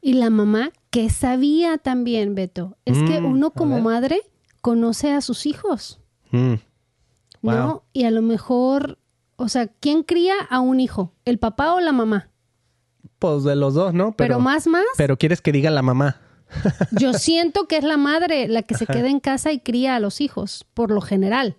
[0.02, 2.78] Y la mamá, que sabía también, Beto.
[2.86, 4.22] Es que Mm, uno como madre
[4.62, 6.56] conoce a sus hijos, Mm,
[7.44, 7.84] ¿no?
[7.94, 8.98] Y a lo mejor,
[9.36, 11.14] o sea, ¿quién cría a un hijo?
[11.26, 12.32] ¿El papá o la mamá?
[13.20, 14.16] Pues de los dos, ¿no?
[14.18, 16.22] Pero, más, más, Pero quieres que diga la mamá.
[17.00, 20.00] yo siento que es la madre la que se queda en casa y cría a
[20.00, 21.56] los hijos, por lo general.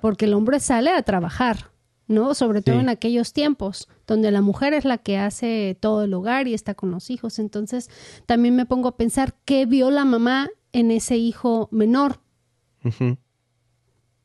[0.00, 1.70] Porque el hombre sale a trabajar,
[2.08, 2.34] ¿no?
[2.34, 2.80] Sobre todo Sí.
[2.80, 6.74] en aquellos tiempos, donde la mujer es la que hace todo el hogar y está
[6.74, 7.38] con los hijos.
[7.38, 7.88] Entonces,
[8.26, 12.18] también me pongo a pensar qué vio la mamá en ese hijo menor.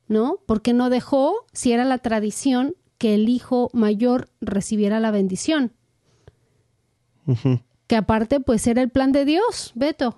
[0.08, 0.40] ¿no?
[0.46, 5.72] Porque no dejó, si era la tradición, que el hijo mayor recibiera la bendición,
[7.26, 7.62] Ujú.
[7.94, 10.18] Que aparte, pues era el plan de Dios, Beto.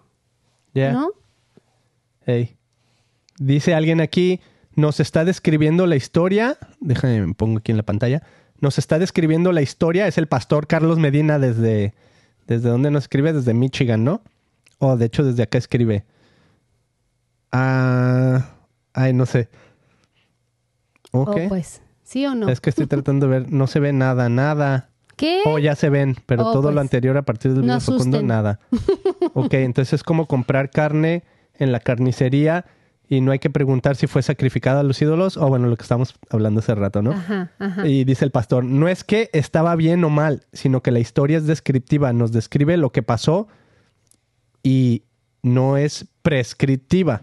[0.73, 1.09] ¿no?
[2.25, 2.55] Ey.
[3.37, 4.39] Dice alguien aquí,
[4.75, 6.57] nos está describiendo la historia.
[6.79, 8.23] Déjame, me pongo aquí en la pantalla.
[8.61, 10.07] Nos está describiendo la historia.
[10.07, 11.93] Es el pastor Carlos Medina desde.
[12.47, 13.33] ¿Desde dónde nos escribe?
[13.33, 14.21] Desde Michigan, ¿no?
[14.79, 16.05] O de hecho, desde acá escribe.
[17.51, 18.55] Ah.
[18.93, 19.49] Ay, no sé.
[21.11, 21.27] Ok.
[21.27, 22.47] O pues, ¿sí o no?
[22.47, 23.51] Es que estoy tratando de ver.
[23.51, 24.91] No se ve nada, nada.
[25.15, 25.41] ¿Qué?
[25.45, 27.79] Oh, ya se ven, pero Oh, todo pues, lo anterior a partir del no video
[27.79, 28.27] fecundo, asusten.
[28.27, 28.59] nada.
[29.33, 31.23] Ok, entonces es como comprar carne
[31.57, 32.65] en la carnicería
[33.07, 35.83] y no hay que preguntar si fue sacrificada a los ídolos o bueno, lo que
[35.83, 37.11] estamos hablando hace rato, ¿no?
[37.11, 37.87] Ajá, ajá.
[37.87, 41.37] Y dice el pastor, no es que estaba bien o mal, sino que la historia
[41.37, 43.47] es descriptiva, nos describe lo que pasó
[44.63, 45.03] y
[45.43, 47.21] no es prescriptiva.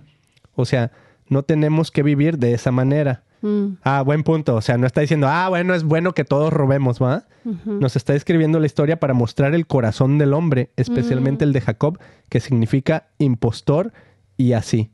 [0.54, 0.92] O sea,
[1.28, 3.24] no tenemos que vivir de esa manera.
[3.42, 4.54] Mm, Ah, buen punto.
[4.56, 7.24] O sea, no está diciendo, ah, bueno, es bueno que todos robemos, ¿va?
[7.64, 10.80] Nos está escribiendo la historia para mostrar el corazón del hombre, Mm.
[10.80, 13.92] especialmente el de Jacob, que significa impostor
[14.36, 14.90] y así.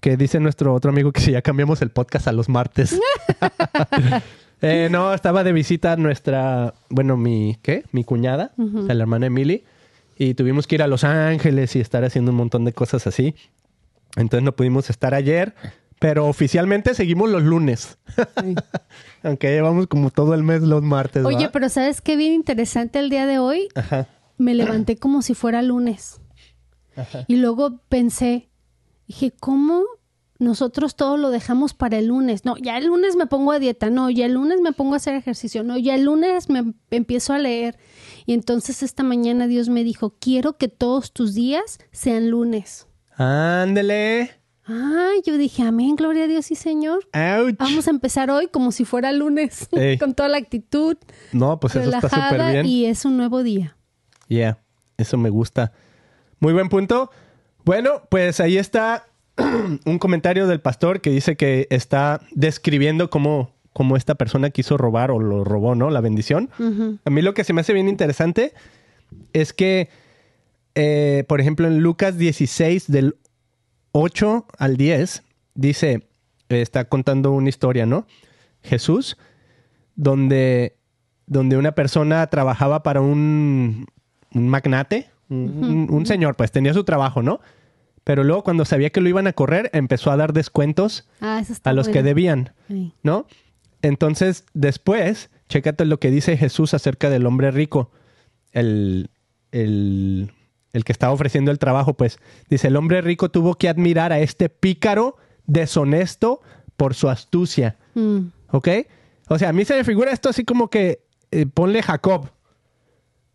[0.00, 2.98] Que dice nuestro otro amigo que si ya cambiamos el podcast a los martes.
[4.62, 7.84] Eh, no, estaba de visita nuestra, bueno, mi, ¿qué?
[7.92, 9.64] Mi cuñada, o sea, la hermana Emily.
[10.16, 13.34] y tuvimos que ir a Los Ángeles y estar haciendo un montón de cosas así.
[14.16, 15.54] Entonces no pudimos estar ayer,
[16.04, 17.96] pero oficialmente seguimos los lunes.
[18.42, 18.54] Sí.
[19.22, 21.24] Aunque llevamos como todo el mes los martes.
[21.24, 21.50] Oye, ¿va?
[21.50, 23.68] pero ¿sabes qué bien interesante el día de hoy?
[23.74, 24.06] Ajá.
[24.36, 26.20] Me levanté como si fuera lunes.
[27.26, 28.50] Y luego pensé,
[29.08, 29.84] dije, ¿cómo
[30.38, 32.44] nosotros todo lo dejamos para el lunes?
[32.44, 34.96] No, ya el lunes me pongo a dieta, no, ya el lunes me pongo a
[34.98, 37.78] hacer ejercicio, no, ya el lunes me empiezo a leer.
[38.26, 42.88] Y entonces esta mañana Dios me dijo, quiero que todos tus días sean lunes.
[43.16, 44.43] Ándele.
[44.66, 47.06] Ay, yo dije, amén, gloria a Dios y Señor.
[47.12, 47.56] Ouch.
[47.58, 49.98] Vamos a empezar hoy como si fuera lunes, Ey.
[49.98, 50.96] con toda la actitud
[51.32, 52.66] No, pues eso está súper bien.
[52.66, 53.76] y es un nuevo día.
[54.28, 54.58] Yeah,
[54.96, 55.72] eso me gusta.
[56.40, 57.10] Muy buen punto.
[57.64, 59.06] Bueno, pues ahí está
[59.84, 65.10] un comentario del pastor que dice que está describiendo cómo, cómo esta persona quiso robar
[65.10, 65.90] o lo robó, ¿no?
[65.90, 66.48] La bendición.
[67.04, 68.54] A mí lo que se me hace bien interesante
[69.34, 69.88] es que,
[70.74, 73.16] eh, por ejemplo, en Lucas 16, del
[73.96, 75.22] 8 al 10,
[75.54, 76.08] dice,
[76.48, 78.06] eh, está contando una historia, ¿no?
[78.62, 79.16] Jesús,
[79.94, 80.76] donde,
[81.26, 83.86] donde una persona trabajaba para un,
[84.34, 87.40] un magnate, un, señor, pues tenía su trabajo, ¿no?
[88.02, 91.72] Pero luego cuando sabía que lo iban a correr, empezó a dar descuentos Ah, a
[91.72, 92.52] los que debían.
[93.02, 93.26] ¿no?
[93.80, 97.90] Entonces, después, chécate lo que dice Jesús acerca del hombre rico.
[98.52, 99.10] El,
[99.52, 100.32] el,
[100.74, 102.18] el que estaba ofreciendo el trabajo, pues,
[102.50, 106.42] dice, el hombre rico tuvo que admirar a este pícaro deshonesto
[106.76, 108.26] por su astucia, Mm.
[108.50, 108.68] ¿ok?
[109.28, 112.30] O sea, a mí se me figura esto así como que, eh, ponle Jacob,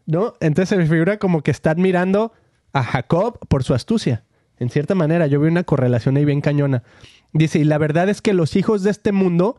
[0.05, 0.33] ¿no?
[0.41, 2.33] Entonces se me figura como que está admirando
[2.73, 4.23] a Jacob por su astucia.
[4.57, 6.83] En cierta manera, yo veo una correlación ahí bien cañona.
[7.31, 9.57] Dice, y la verdad es que los hijos de este mundo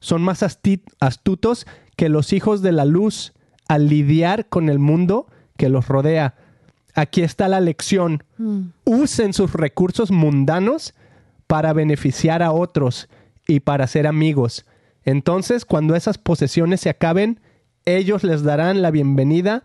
[0.00, 3.34] son más astutos que los hijos de la luz
[3.68, 6.34] al lidiar con el mundo que los rodea.
[6.98, 8.24] Aquí está la lección.
[8.38, 8.70] Mm.
[8.84, 10.94] Usen sus recursos mundanos
[11.46, 13.08] para beneficiar a otros
[13.46, 14.66] y para ser amigos.
[15.04, 17.38] Entonces, cuando esas posesiones se acaben,
[17.84, 19.62] ellos les darán la bienvenida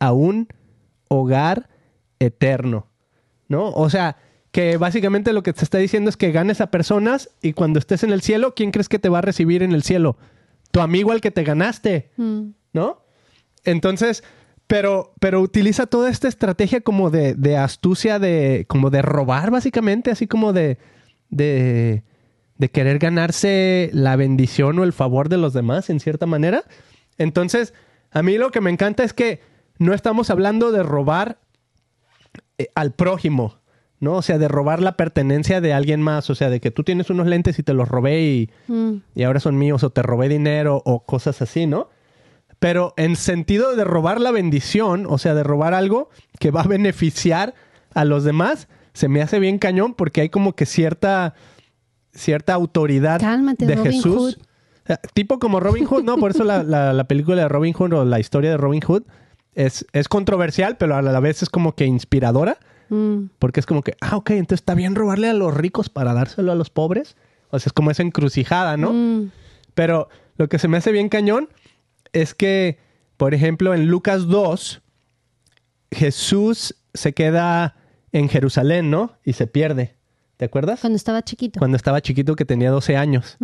[0.00, 0.48] a un
[1.08, 1.70] hogar
[2.18, 2.88] eterno.
[3.48, 3.70] ¿No?
[3.70, 4.18] O sea,
[4.50, 8.02] que básicamente lo que te está diciendo es que ganes a personas y cuando estés
[8.02, 10.18] en el cielo, ¿quién crees que te va a recibir en el cielo?
[10.72, 12.10] Tu amigo al que te ganaste.
[12.18, 12.50] Mm.
[12.74, 13.00] ¿no?
[13.64, 14.22] Entonces,
[14.66, 20.10] pero, pero utiliza toda esta estrategia como de, de astucia, de, como de robar, básicamente,
[20.10, 20.78] así como de,
[21.30, 22.02] de,
[22.58, 26.64] de querer ganarse la bendición o el favor de los demás, en cierta manera.
[27.18, 27.74] Entonces,
[28.10, 29.40] a mí lo que me encanta es que
[29.78, 31.38] no estamos hablando de robar
[32.58, 33.58] eh, al prójimo,
[34.00, 34.14] ¿no?
[34.14, 37.08] O sea, de robar la pertenencia de alguien más, o sea, de que tú tienes
[37.10, 38.96] unos lentes y te los robé y, Mm.
[39.14, 41.88] y ahora son míos o te robé dinero o cosas así, ¿no?
[42.58, 46.66] Pero en sentido de robar la bendición, o sea, de robar algo que va a
[46.68, 47.54] beneficiar
[47.94, 51.34] a los demás, se me hace bien cañón porque hay como que cierta
[52.12, 54.38] cierta autoridad Cálmate, de Robin Jesús.
[54.86, 54.94] Hood.
[55.14, 56.16] Tipo como Robin Hood, ¿no?
[56.16, 59.02] Por eso la, la- la película de Robin Hood o la historia de Robin Hood
[59.54, 62.58] es, es controversial, pero a la vez es como que inspiradora.
[62.88, 63.26] Mm.
[63.38, 66.52] Porque es como que, ah, ok, entonces está bien robarle a los ricos para dárselo
[66.52, 67.16] a los pobres.
[67.50, 68.92] O sea, es como esa encrucijada, ¿no?
[68.92, 69.30] Mm.
[69.74, 71.48] Pero lo que se me hace bien cañón
[72.16, 72.78] es que,
[73.18, 74.80] por ejemplo, en Lucas 2,
[75.90, 77.76] Jesús se queda
[78.10, 79.12] en Jerusalén, ¿no?
[79.22, 79.96] Y se pierde.
[80.38, 80.80] ¿Te acuerdas?
[80.80, 81.58] Cuando estaba chiquito.
[81.58, 83.36] Cuando estaba chiquito que tenía 12 años.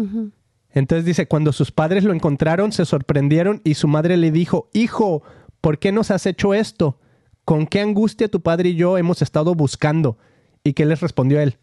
[0.70, 5.22] Entonces dice, cuando sus padres lo encontraron, se sorprendieron y su madre le dijo, hijo,
[5.60, 6.98] ¿por qué nos has hecho esto?
[7.44, 10.16] ¿Con qué angustia tu padre y yo hemos estado buscando?
[10.64, 11.58] ¿Y qué les respondió él?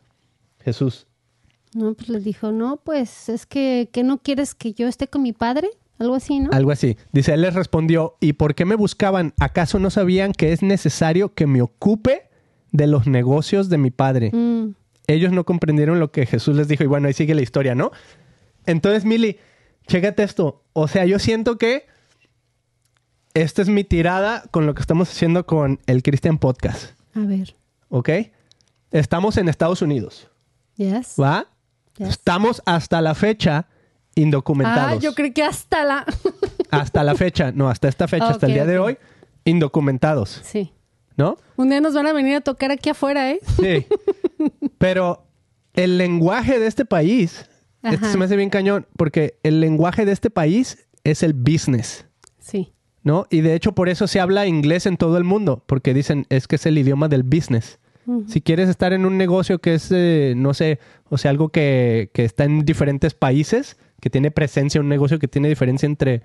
[0.59, 1.07] Jesús.
[1.73, 5.23] No, pues le dijo, no, pues es que, que no quieres que yo esté con
[5.23, 5.69] mi padre.
[5.99, 6.49] Algo así, ¿no?
[6.51, 6.97] Algo así.
[7.11, 9.33] Dice, él les respondió, ¿y por qué me buscaban?
[9.39, 12.29] ¿Acaso no sabían que es necesario que me ocupe
[12.71, 14.31] de los negocios de mi padre?
[14.33, 14.75] Mm.
[15.07, 17.91] Ellos no comprendieron lo que Jesús les dijo y bueno, ahí sigue la historia, ¿no?
[18.65, 19.37] Entonces, Mili,
[19.87, 20.63] chécate esto.
[20.73, 21.85] O sea, yo siento que
[23.33, 27.55] esta es mi tirada con lo que estamos haciendo con el Christian Podcast, A ver.
[27.89, 28.09] ¿ok?
[28.91, 30.29] Estamos en Estados Unidos,
[30.75, 31.15] Yes.
[31.19, 31.47] ¿va?
[31.97, 32.09] Yes.
[32.09, 33.67] Estamos hasta la fecha
[34.21, 34.91] indocumentados.
[34.93, 36.05] Ah, yo creí que hasta la...
[36.71, 38.97] Hasta la fecha, no, hasta esta fecha, hasta el día de hoy,
[39.43, 40.71] indocumentados, sí.
[41.17, 41.37] ¿no?
[41.55, 43.39] Un día nos van a venir a tocar aquí afuera, ¿eh?
[43.59, 43.87] Sí.
[44.77, 45.25] Pero
[45.73, 47.49] el lenguaje de este país,
[47.81, 48.11] esto Ajá.
[48.11, 52.05] se me hace bien cañón, porque el lenguaje de este país es el business,
[52.37, 52.71] Sí.
[53.03, 53.25] ¿no?
[53.31, 56.47] Y de hecho por eso se habla inglés en todo el mundo, porque dicen es
[56.47, 57.79] que es el idioma del business.
[58.27, 60.79] Si quieres estar en un negocio que es, eh, no sé,
[61.09, 65.27] o sea, algo que, que está en diferentes países, que tiene presencia, un negocio que
[65.27, 66.21] tiene diferencia entre,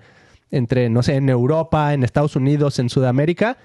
[0.51, 3.57] entre, no sé, en Europa, en Estados Unidos, en Sudamérica,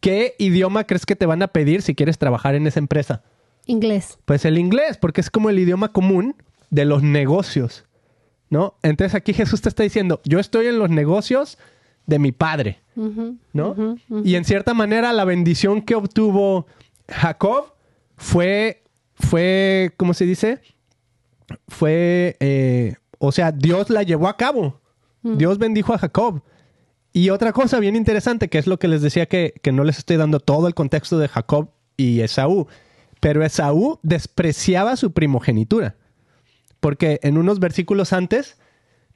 [0.00, 3.22] ¿qué idioma crees que te van a pedir si quieres trabajar en esa empresa?
[3.66, 4.18] Inglés.
[4.24, 6.36] Pues el inglés, porque es como el idioma común
[6.70, 7.84] de los negocios,
[8.50, 8.74] ¿no?
[8.82, 11.58] Entonces aquí Jesús te está diciendo, yo estoy en los negocios
[12.06, 12.80] de mi padre,
[13.52, 13.96] ¿no?
[14.24, 16.66] Y en cierta manera la bendición que obtuvo
[17.08, 17.74] Jacob
[18.16, 18.82] fue,
[19.14, 20.60] fue, ¿cómo se dice?
[21.68, 24.80] Fue, eh, o sea, Dios la llevó a cabo.
[25.22, 26.42] Dios bendijo a Jacob.
[27.12, 29.98] Y otra cosa bien interesante, que es lo que les decía que, que no les
[29.98, 32.68] estoy dando todo el contexto de Jacob y Esaú,
[33.20, 35.96] pero Esaú despreciaba su primogenitura.
[36.80, 38.56] Porque en unos versículos antes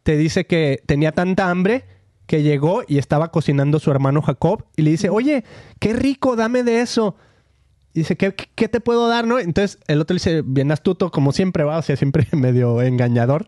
[0.02, 1.84] te dice que tenía tanta hambre
[2.26, 5.44] que llegó y estaba cocinando su hermano Jacob y le dice, oye,
[5.78, 7.16] qué rico, dame de eso.
[7.94, 9.26] Y dice, ¿qué, qué te puedo dar?
[9.26, 9.38] ¿no?
[9.38, 13.46] Entonces el otro le dice, bien astuto, como siempre va, o sea, siempre medio engañador.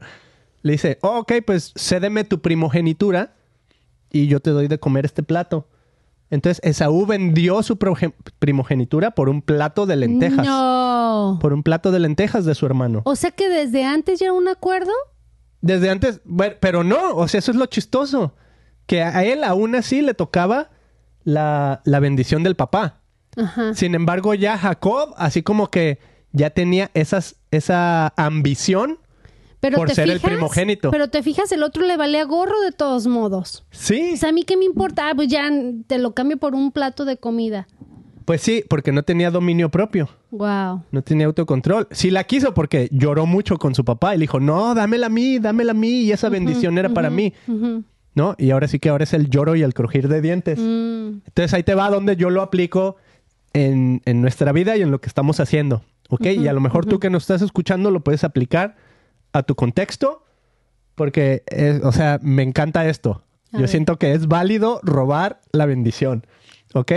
[0.64, 3.36] Le dice, oh, ok, pues cédeme tu primogenitura
[4.10, 5.68] y yo te doy de comer este plato.
[6.30, 7.78] Entonces Esaú vendió su
[8.38, 10.46] primogenitura por un plato de lentejas.
[10.46, 11.38] No.
[11.38, 13.02] Por un plato de lentejas de su hermano.
[13.04, 14.90] O sea que desde antes ya era un acuerdo.
[15.60, 16.22] Desde antes,
[16.60, 18.34] pero no, o sea, eso es lo chistoso.
[18.86, 20.70] Que a él aún así le tocaba
[21.24, 23.02] la, la bendición del papá.
[23.36, 23.74] Ajá.
[23.74, 25.98] Sin embargo, ya Jacob, así como que
[26.32, 28.98] ya tenía esas, esa ambición.
[29.64, 30.90] Pero por te ser el fijas- primogénito.
[30.90, 33.64] Pero te fijas, el otro le valía gorro de todos modos.
[33.70, 35.50] Sí, O sea, a mí qué me importa, Ah, pues ya
[35.86, 37.66] te lo cambio por un plato de comida.
[38.24, 40.08] pues sí, porque no tenía dominio propio.
[40.30, 40.82] Wow.
[40.90, 41.86] No tenía autocontrol.
[41.90, 45.38] Sí la quiso porque lloró mucho con su papá le dijo, no, dámela a mí,
[45.38, 46.02] dámela a mí.
[46.04, 47.32] Y esa bendición era para mí.
[48.14, 48.34] ¿No?
[48.38, 50.58] Y ahora sí que ahora es el lloro y el crujir de dientes.
[50.58, 51.20] Mm.
[51.26, 52.96] Entonces ahí te va donde yo lo aplico
[53.52, 55.82] en, en nuestra vida y en lo que estamos haciendo.
[56.10, 56.26] ¿Ok?
[56.26, 58.76] y a lo mejor tú que nos estás escuchando lo puedes aplicar
[59.34, 60.24] a tu contexto
[60.94, 63.22] porque, es- o sea, me encanta esto.
[63.52, 63.68] A yo ver.
[63.68, 66.26] siento que es válido robar la bendición.
[66.72, 66.92] ¿Ok?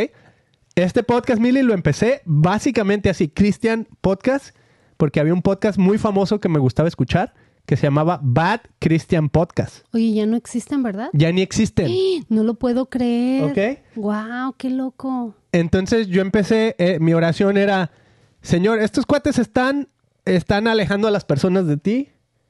[0.76, 4.56] Este podcast, Mili, lo empecé básicamente así, Christian Podcast,
[4.98, 7.34] porque había un podcast muy famoso que me gustaba escuchar
[7.66, 9.86] que se llamaba Bad Christian Podcast.
[9.94, 11.10] Oye, ya no existen, ¿verdad?
[11.14, 11.92] Ya ni existen.
[12.30, 13.44] No lo puedo creer.
[13.44, 13.80] Ok.
[13.96, 15.34] Wow, qué loco.
[15.52, 17.92] Entonces yo empecé, eh, mi oración era,
[18.42, 19.90] Señor, estos cuates están,
[20.26, 22.10] están alejando a las personas de ti.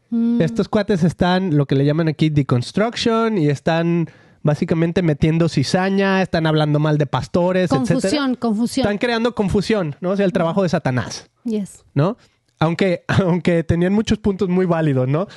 [0.10, 0.42] Mm.
[0.42, 4.10] Estos cuates están, lo que le llaman aquí, deconstruction, y están
[4.44, 8.36] básicamente metiendo cizaña, están hablando mal de pastores, Confusión, etcétera.
[8.40, 8.86] confusión.
[8.86, 10.12] Están creando confusión, ¿no?
[10.12, 11.84] O sea, el trabajo de Satanás, Yes.
[11.94, 12.18] ¿no?
[12.60, 15.28] Aunque, aunque tenían muchos puntos muy válidos, ¿no?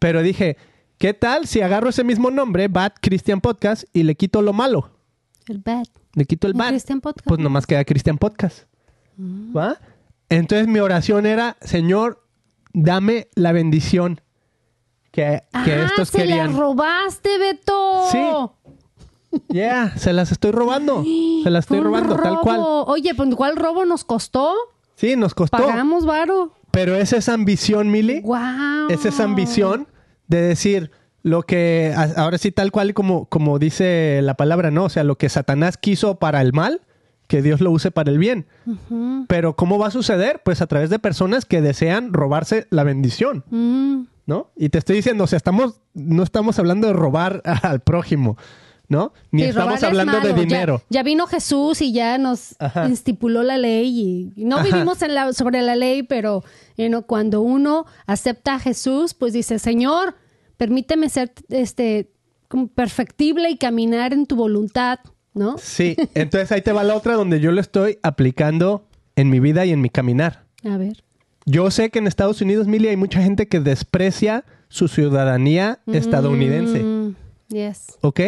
[0.00, 0.56] Pero dije,
[0.98, 4.90] ¿qué tal si agarro ese mismo nombre, Bad Christian Podcast, y le quito lo malo?
[5.46, 5.86] El bad.
[6.14, 6.68] Le quito el Un bad.
[6.70, 7.26] Christian Podcast.
[7.28, 8.64] Pues nomás queda Christian Podcast.
[9.18, 9.78] ¿Va?
[10.28, 12.23] Entonces mi oración era, Señor,
[12.74, 14.20] dame la bendición
[15.10, 16.52] que, que ah, estos se querían.
[16.52, 18.04] la robaste, Beto.
[18.10, 19.40] Sí.
[19.48, 21.02] Ya, se las estoy robando.
[21.42, 22.58] Se las estoy robando, tal cual.
[22.58, 22.84] robo.
[22.84, 24.52] Oye, pues ¿cuál robo nos costó?
[24.96, 25.56] Sí, nos costó.
[25.56, 26.52] Pagamos varo.
[26.70, 28.20] Pero es esa ambición, Mili.
[28.20, 28.90] Wow.
[28.90, 29.88] Es esa ambición
[30.26, 30.90] de decir
[31.22, 34.84] lo que, ahora sí, tal cual como, como dice la palabra, ¿no?
[34.84, 36.82] O sea, lo que Satanás quiso para el mal,
[37.26, 38.46] que Dios lo use para el bien.
[39.28, 40.42] Pero ¿cómo va a suceder?
[40.44, 44.50] Pues a través de personas que desean robarse la bendición, Mm, ¿no?
[44.56, 48.36] Y te estoy diciendo, o sea, estamos, no estamos hablando de robar al prójimo,
[48.88, 49.12] ¿no?
[49.30, 50.28] Ni sí, estamos es hablando de.
[50.28, 50.82] Ya- dinero.
[50.90, 52.86] Ya, vino Jesús y ya nos Ajá.
[52.86, 54.64] estipuló la ley y no Ajá.
[54.66, 56.44] vivimos en la, sobre la ley, pero
[56.76, 60.14] you know, cuando uno acepta a Jesús, pues dice, Señor,
[60.58, 62.10] permíteme ser este
[62.74, 65.00] perfectible y caminar en tu voluntad,
[65.34, 65.56] ¿no?
[65.58, 69.64] Sí, entonces ahí te va la otra donde yo lo estoy aplicando en mi vida
[69.66, 70.44] y en mi caminar.
[70.64, 71.04] A ver.
[71.46, 76.82] Yo sé que en Estados Unidos, Mili, hay mucha gente que desprecia su ciudadanía estadounidense,
[76.82, 77.14] Mm,
[77.48, 77.98] yes.
[78.00, 78.20] ¿ok?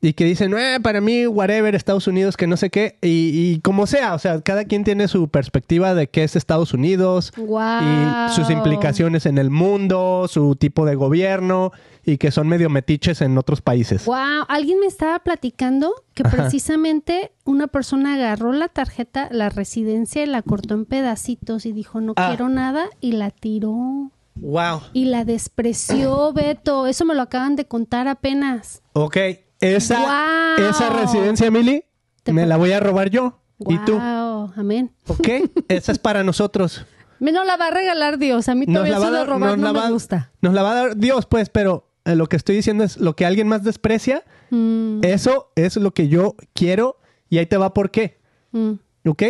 [0.00, 3.60] Y que dicen, eh, para mí, whatever, Estados Unidos, que no sé qué, y, y
[3.62, 7.82] como sea, o sea, cada quien tiene su perspectiva de qué es Estados Unidos Guau.
[7.82, 11.72] y sus implicaciones en el mundo, su tipo de gobierno,
[12.06, 14.04] y que son medio metiches en otros países.
[14.06, 20.26] Wow, alguien me estaba platicando que precisamente una persona agarró la tarjeta, la residencia y
[20.26, 22.28] la cortó en pedacitos y dijo no Ah.
[22.28, 24.80] quiero nada y la tiró Wow.
[24.92, 26.86] y la despreció, Beto.
[26.86, 28.82] Eso me lo acaban de contar apenas.
[28.92, 29.16] Ok,
[29.60, 31.84] esa, esa residencia, Mili,
[32.26, 33.40] me la voy a robar yo.
[33.66, 33.98] ¿Y tú?
[33.98, 34.92] Amén.
[35.08, 35.28] ¿Ok?
[35.68, 36.84] esa es para nosotros.
[37.20, 38.48] Me no la va a regalar Dios.
[38.48, 40.30] A mí todavía eso de robar nos no la me va- gusta.
[40.40, 43.16] Nos la va a dar Dios, pues, pero eh, lo que estoy diciendo es lo
[43.16, 46.96] que alguien más desprecia, Mm, eso es lo que yo quiero
[47.28, 48.18] y ahí te va por qué.
[48.52, 48.74] mm.
[49.06, 49.22] ¿Ok?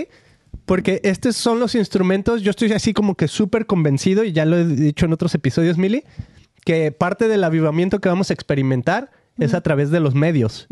[0.66, 4.56] Porque estos son los instrumentos, yo estoy así como que súper convencido, y ya lo
[4.58, 6.04] he dicho en otros episodios, Mili,
[6.64, 10.66] que parte del avivamiento que vamos a experimentar es a través de los medios.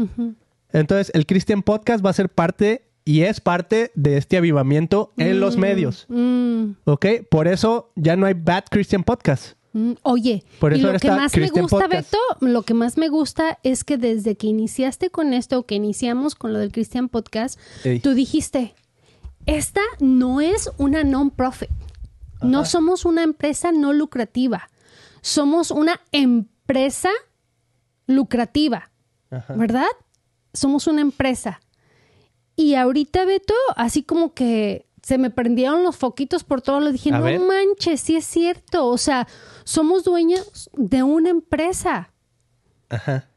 [0.72, 5.38] Entonces, el Christian Podcast va a ser parte y es parte de este avivamiento en
[5.40, 6.06] los medios.
[6.08, 7.06] Mm, ¿Ok?
[7.30, 9.52] Por eso ya no hay Bad Christian Podcast.
[9.72, 9.92] mm.
[10.02, 12.12] Oye, Por y lo que más Christian me gusta, Podcast.
[12.12, 15.76] Beto, lo que más me gusta es que desde que iniciaste con esto, o que
[15.76, 18.00] iniciamos con lo del Christian Podcast, Ey.
[18.00, 18.74] tú dijiste,
[19.46, 21.70] esta no es una non-profit.
[22.42, 24.68] No somos una empresa no lucrativa.
[25.22, 27.10] Somos una empresa
[28.06, 28.90] lucrativa.
[29.48, 29.86] ¿Verdad?
[30.52, 31.60] Somos una empresa.
[32.54, 37.10] Y ahorita, Beto, así como que se me prendieron los foquitos por todo, lo dije,
[37.12, 37.38] A no ver.
[37.40, 38.86] manches, sí es cierto.
[38.86, 39.28] O sea,
[39.64, 42.12] somos dueños de una empresa
[42.88, 43.28] Ajá.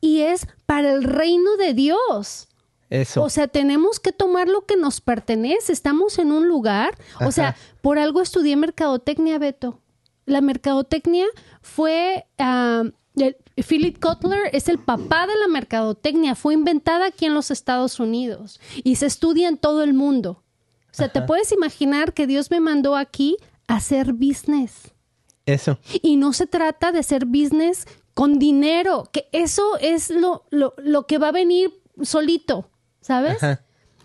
[0.00, 2.48] y es para el reino de Dios.
[2.90, 3.22] Eso.
[3.22, 5.72] O sea, tenemos que tomar lo que nos pertenece.
[5.72, 6.96] Estamos en un lugar.
[7.20, 9.80] O sea, por algo estudié mercadotecnia, Beto.
[10.24, 11.26] La mercadotecnia
[11.62, 12.26] fue.
[12.38, 12.84] ah,
[13.66, 16.34] Philip Kotler es el papá de la mercadotecnia.
[16.34, 20.42] Fue inventada aquí en los Estados Unidos y se estudia en todo el mundo.
[20.90, 24.92] O sea, te puedes imaginar que Dios me mandó aquí a hacer business.
[25.46, 25.78] Eso.
[26.02, 31.06] Y no se trata de hacer business con dinero, que eso es lo, lo, lo
[31.06, 32.68] que va a venir solito,
[33.00, 33.42] ¿sabes?
[33.42, 33.62] Ajá.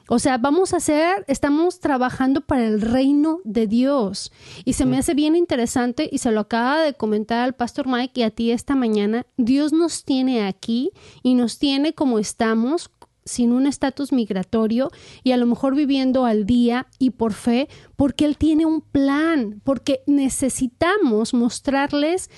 [0.09, 4.31] O sea, vamos a hacer, estamos trabajando para el reino de Dios.
[4.65, 8.19] Y se me hace bien interesante, y se lo acaba de comentar al pastor Mike
[8.19, 12.91] y a ti esta mañana, Dios nos tiene aquí y nos tiene como estamos,
[13.25, 14.91] sin un estatus migratorio
[15.23, 19.61] y a lo mejor viviendo al día y por fe, porque Él tiene un plan,
[19.63, 22.29] porque necesitamos mostrarles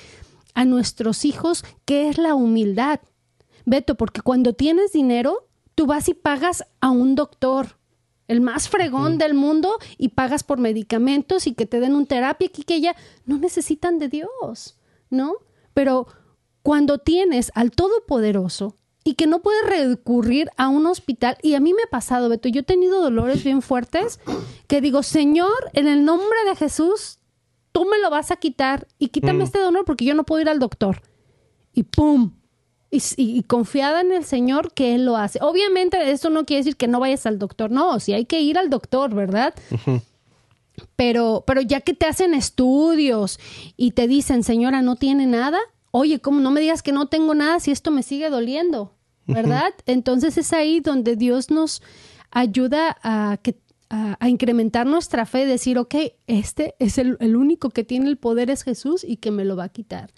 [0.54, 3.00] a nuestros hijos qué es la humildad.
[3.66, 7.78] Beto, porque cuando tienes dinero, tú vas y pagas a un doctor,
[8.28, 12.48] el más fregón del mundo, y pagas por medicamentos y que te den un terapia
[12.48, 14.78] aquí que ya no necesitan de Dios,
[15.10, 15.36] ¿no?
[15.74, 16.08] Pero
[16.64, 21.74] cuando tienes al Todopoderoso y que no puedes recurrir a un hospital, y a mí
[21.76, 24.20] me ha pasado, Beto, yo he tenido dolores bien fuertes,
[24.68, 27.20] que digo, Señor, en el nombre de Jesús,
[27.72, 30.50] tú me lo vas a quitar y quítame este dolor porque yo no puedo ir
[30.50, 31.04] al doctor.
[31.72, 32.32] Y ¡pum!
[32.92, 35.40] Y, confiada en el Señor que Él lo hace.
[35.42, 38.58] Obviamente eso no quiere decir que no vayas al doctor, no, si hay que ir
[38.58, 39.54] al doctor, ¿verdad?
[40.96, 43.40] Pero, pero ya que te hacen estudios
[43.76, 45.60] y te dicen, señora, no tiene nada,
[45.92, 48.94] oye, ¿cómo no me digas que no tengo nada si esto me sigue doliendo?
[49.28, 49.74] ¿Verdad?
[49.88, 51.82] Entonces es ahí donde Dios nos
[52.30, 53.56] ayuda a, que,
[53.90, 55.96] a, a incrementar nuestra fe, decir, ok,
[56.28, 59.56] este es el, el único que tiene el poder es Jesús y que me lo
[59.56, 60.12] va a quitar.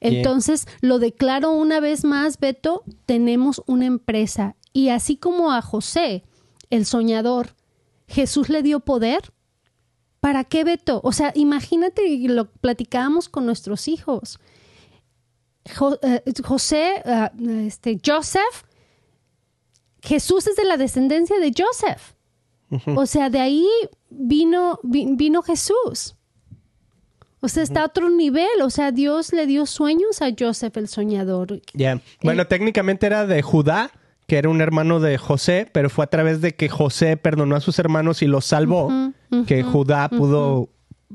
[0.00, 0.16] Bien.
[0.16, 6.24] Entonces, lo declaro una vez más, Beto, tenemos una empresa y así como a José,
[6.70, 7.54] el soñador,
[8.08, 9.32] Jesús le dio poder.
[10.20, 11.00] ¿Para qué, Beto?
[11.04, 14.38] O sea, imagínate, y lo platicábamos con nuestros hijos.
[15.76, 17.32] Jo- eh, José, ah,
[17.66, 18.64] este, Joseph,
[20.02, 22.14] Jesús es de la descendencia de Joseph.
[22.96, 23.66] O sea, de ahí
[24.10, 26.16] vino, vi- vino Jesús.
[27.40, 28.62] O sea, está a otro nivel.
[28.62, 31.60] O sea, Dios le dio sueños a Joseph el soñador.
[31.74, 32.00] Ya.
[32.22, 33.90] Bueno, técnicamente era de Judá,
[34.26, 37.60] que era un hermano de José, pero fue a través de que José perdonó a
[37.60, 38.90] sus hermanos y los salvó,
[39.46, 40.68] que Judá pudo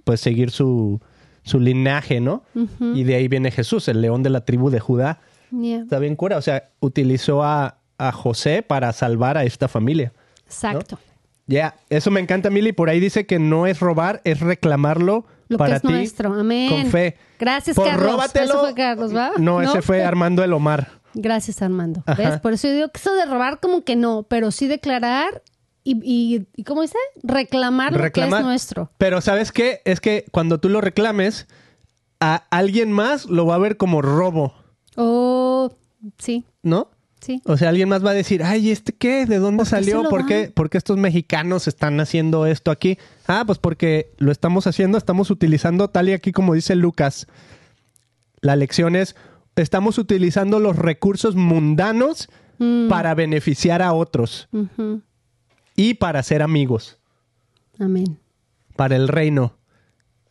[0.03, 0.99] pues seguir su,
[1.43, 2.43] su linaje, ¿no?
[2.79, 5.21] Y de ahí viene Jesús, el león de la tribu de Judá.
[5.51, 10.11] Yeah, Está bien cura, o sea, utilizó a, a José para salvar a esta familia.
[10.45, 10.99] Exacto.
[11.47, 12.73] Ya, eso me encanta, Mili.
[12.73, 16.33] Por ahí dice que no es robar, es reclamarlo Lo para que es ti nuestro.
[16.33, 16.69] Amén.
[16.69, 17.17] con fe.
[17.39, 18.11] Gracias, Por Carlos.
[18.11, 18.45] róbatelo.
[18.45, 19.31] Eso fue Carlos, ¿va?
[19.37, 20.91] No, ese fue Armando el Omar.
[21.13, 22.03] Gracias, Armando.
[22.05, 22.21] Ajá.
[22.31, 22.39] ¿Ves?
[22.41, 25.41] Por eso yo digo que eso de robar como que no, pero sí declarar
[25.83, 26.97] y, y, y ¿cómo dice?
[27.23, 28.91] Reclamar, lo que es nuestro.
[28.97, 29.81] Pero ¿sabes qué?
[29.85, 31.47] Es que cuando tú lo reclames,
[32.19, 34.53] a alguien más lo va a ver como robo,
[34.97, 35.71] Oh,
[36.17, 36.89] sí, ¿no?
[37.21, 37.41] Sí.
[37.45, 39.25] O sea, alguien más va a decir, ay, ¿este qué?
[39.25, 40.09] ¿De dónde ¿Por qué se salió?
[40.09, 42.97] ¿Por qué, por qué estos mexicanos están haciendo esto aquí?
[43.27, 47.27] Ah, pues porque lo estamos haciendo, estamos utilizando, tal y aquí como dice Lucas,
[48.41, 49.15] la lección es,
[49.55, 52.87] estamos utilizando los recursos mundanos Mm.
[52.89, 54.49] para beneficiar a otros
[55.75, 56.97] y para ser amigos,
[57.77, 58.17] Amén.
[58.75, 59.53] para el reino.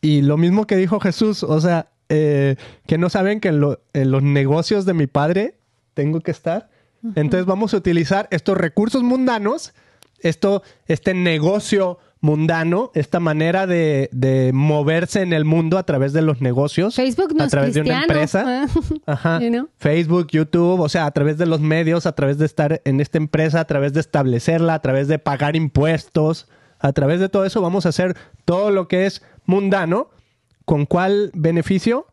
[0.01, 3.79] Y lo mismo que dijo Jesús, o sea, eh, que no saben que en, lo-
[3.93, 5.55] en los negocios de mi padre
[5.93, 6.69] tengo que estar.
[7.15, 9.73] Entonces vamos a utilizar estos recursos mundanos,
[10.19, 16.21] esto, este negocio mundano, esta manera de, de moverse en el mundo a través de
[16.21, 18.67] los negocios, Facebook no a través de una empresa.
[19.05, 19.39] Ajá.
[19.39, 19.69] You know?
[19.77, 23.17] Facebook, YouTube, o sea, a través de los medios, a través de estar en esta
[23.17, 26.47] empresa, a través de establecerla, a través de pagar impuestos,
[26.79, 30.09] a través de todo eso vamos a hacer todo lo que es mundano.
[30.65, 32.07] ¿Con cuál beneficio?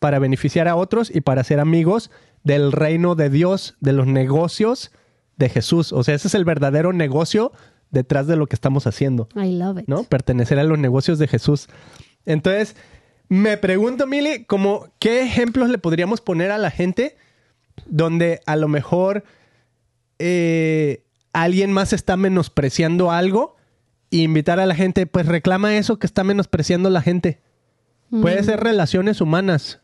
[0.00, 2.10] Para beneficiar a otros y para ser amigos
[2.44, 4.90] del reino de Dios, de los negocios
[5.36, 5.92] de Jesús.
[5.92, 7.52] O sea, ese es el verdadero negocio
[7.90, 9.84] detrás de lo que estamos haciendo, I love it.
[9.86, 10.04] ¿no?
[10.04, 11.68] Pertenecer a los negocios de Jesús.
[12.24, 12.74] Entonces,
[13.28, 17.16] me pregunto, Mili, como, ¿qué ejemplos le podríamos poner a la gente
[17.86, 19.24] donde a lo mejor
[20.18, 23.56] eh, alguien más está menospreciando algo
[24.10, 27.40] e invitar a la gente, pues reclama eso que está menospreciando la gente.
[28.10, 29.80] Puede ser relaciones humanas,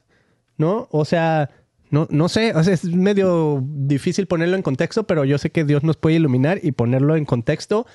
[0.58, 0.86] ¿no?
[0.90, 1.48] O sea,
[1.90, 5.64] no, no sé, o sea, es medio difícil ponerlo en contexto, pero yo sé que
[5.64, 7.86] Dios nos puede iluminar y ponerlo en contexto.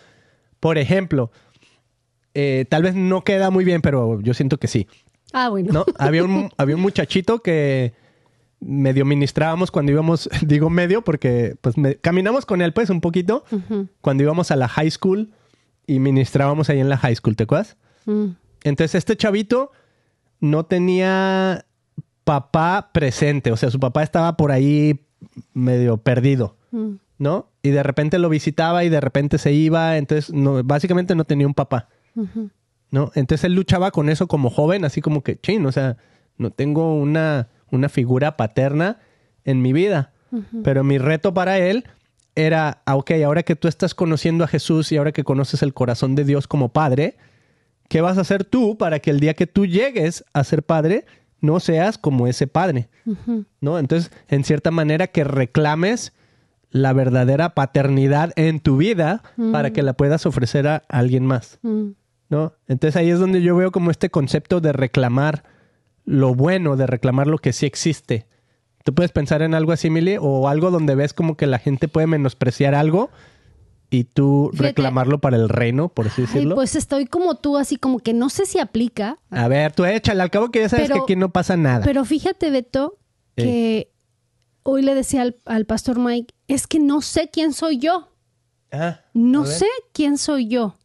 [0.60, 1.32] Por ejemplo,
[2.34, 4.88] eh, tal vez no queda muy bien, pero yo siento que sí.
[5.34, 5.72] Ah, bueno.
[5.74, 5.86] ¿no?
[5.98, 7.94] Había un, había un muchachito que
[8.60, 13.44] medio ministrábamos cuando íbamos, digo medio porque pues me- caminamos con él pues un poquito
[14.02, 15.34] cuando íbamos a la high school
[15.86, 17.76] y ministrábamos ahí en la high school, ¿te acuerdas?
[18.06, 18.28] Mm.
[18.64, 19.72] Entonces este chavito
[20.40, 21.66] no tenía
[22.24, 25.02] papá presente, o sea, su papá estaba por ahí
[25.54, 26.96] medio perdido, Mm.
[27.20, 27.52] ¿no?
[27.62, 31.48] Y de repente lo visitaba y de repente se iba, entonces no, básicamente no tenía
[31.48, 31.88] un papá.
[32.92, 33.12] ¿no?
[33.16, 35.98] Entonces él luchaba con eso como joven, así como que, chin, o sea,
[36.38, 39.00] no tengo una, una figura paterna
[39.46, 40.12] en mi vida.
[40.64, 41.86] Pero mi reto para él
[42.36, 45.76] era, ah, ok, ahora que tú estás conociendo a Jesús y ahora que conoces el
[45.76, 47.18] corazón de Dios como padre,
[47.88, 51.06] ¿qué vas a hacer tú para que el día que tú llegues a ser padre,
[51.44, 52.88] no seas como ese padre?
[53.60, 53.78] ¿No?
[53.78, 56.14] Entonces, en cierta manera que reclames
[56.72, 59.22] la verdadera paternidad en tu vida
[59.52, 61.60] para que la puedas ofrecer a alguien más.
[62.30, 62.54] ¿no?
[62.68, 65.44] Entonces ahí es donde yo veo como este concepto de reclamar
[66.06, 68.26] lo bueno, de reclamar lo que sí existe.
[68.84, 70.18] ¿Tú puedes pensar en algo así, Mili?
[70.20, 73.12] O algo donde ves como que la gente puede menospreciar algo
[73.98, 74.68] y tú Fíjate.
[74.70, 76.56] reclamarlo para el reino, por así Ay, decirlo.
[76.56, 80.22] pues estoy como tú, así como que no sé si aplica, A ver, tú échale,
[80.22, 81.84] al cabo que ya sabes Pero- que aquí no pasa nada.
[81.86, 82.98] pero fíjate, Beto,
[83.36, 83.92] que
[84.64, 88.10] hoy le decía al, al pastor Mike, es que no sé quién soy yo.
[88.72, 90.76] Ah, No sé quién soy yo.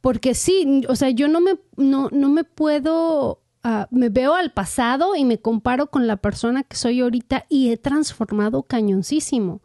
[0.00, 4.52] Porque sí, o sea, yo no me, no, no me puedo, ah, me veo al
[4.52, 9.60] pasado y me comparo con la persona que soy ahorita y he transformado cañoncísimo.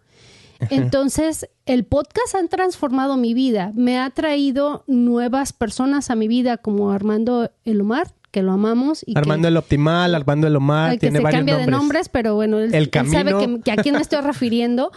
[0.70, 6.58] Entonces, el podcast ha transformado mi vida, me ha traído nuevas personas a mi vida
[6.58, 9.04] como Armando Elomar, que lo amamos.
[9.06, 11.66] Y que- Armando el Optimal, Armando el Omar, tiene se varios cambia nombres.
[11.68, 13.34] de nombres, pero bueno, él, El él sabe
[13.64, 14.92] que a quién me estoy refiriendo.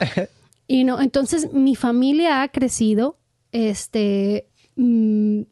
[0.66, 3.18] y no, entonces mi familia ha crecido.
[3.52, 5.42] Este mm,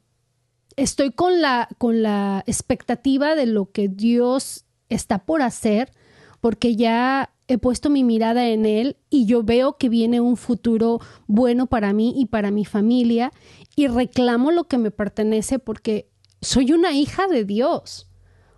[0.76, 5.92] estoy con la, con la expectativa de lo que Dios está por hacer,
[6.40, 11.00] porque ya he puesto mi mirada en Él y yo veo que viene un futuro
[11.26, 13.32] bueno para mí y para mi familia
[13.76, 16.08] y reclamo lo que me pertenece porque
[16.40, 18.08] soy una hija de Dios.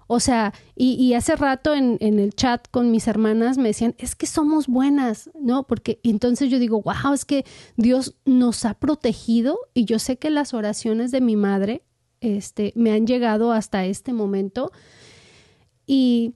[0.09, 4.27] O sea, y, hace rato en, el chat con mis hermanas me decían, es que
[4.27, 5.67] somos buenas, ¿no?
[5.67, 7.45] Porque entonces yo digo, wow, es que
[7.77, 11.83] Dios nos ha protegido y yo sé que las oraciones de mi madre
[12.21, 14.71] este, me han llegado hasta este momento.
[15.89, 16.35] Y,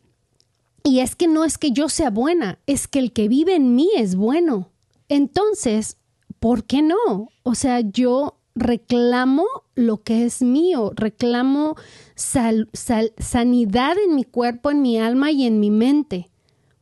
[0.83, 3.75] y es que no es que yo sea buena, es que el que vive en
[3.75, 4.71] mí es bueno.
[5.09, 5.99] Entonces,
[6.39, 7.29] ¿por qué no?
[7.43, 11.77] O sea, yo reclamo lo que es mío, reclamo
[12.15, 16.31] sanidad en mi cuerpo, en mi alma y en mi mente.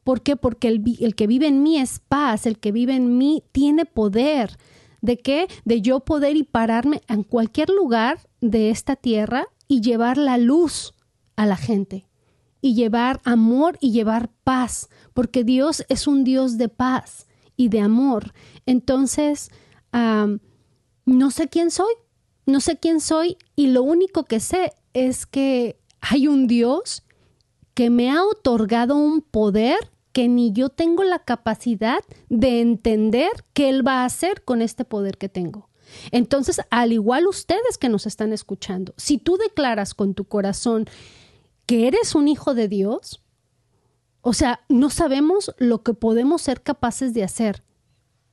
[0.05, 0.37] ¿Por qué?
[0.37, 3.85] Porque el, el que vive en mí es paz, el que vive en mí tiene
[3.85, 4.57] poder.
[5.01, 5.49] ¿De qué?
[5.65, 10.95] De yo poder y pararme en cualquier lugar de esta tierra y llevar la luz
[11.37, 12.08] a la gente
[12.61, 17.81] y llevar amor y llevar paz, porque Dios es un Dios de paz y de
[17.81, 18.33] amor.
[18.67, 19.51] Entonces,
[19.93, 21.93] no sé quién soy,
[22.47, 27.03] no sé quién soy y lo único que sé es que hay un Dios
[27.75, 29.79] que me ha otorgado un poder
[30.13, 34.85] que ni yo tengo la capacidad de entender qué Él va a hacer con este
[34.85, 35.69] poder que tengo.
[36.11, 40.87] Entonces, al igual ustedes que nos están escuchando, si tú declaras con tu corazón
[41.69, 43.23] que eres un hijo de Dios,
[44.23, 47.63] o sea, no sabemos lo que podemos ser capaces de hacer,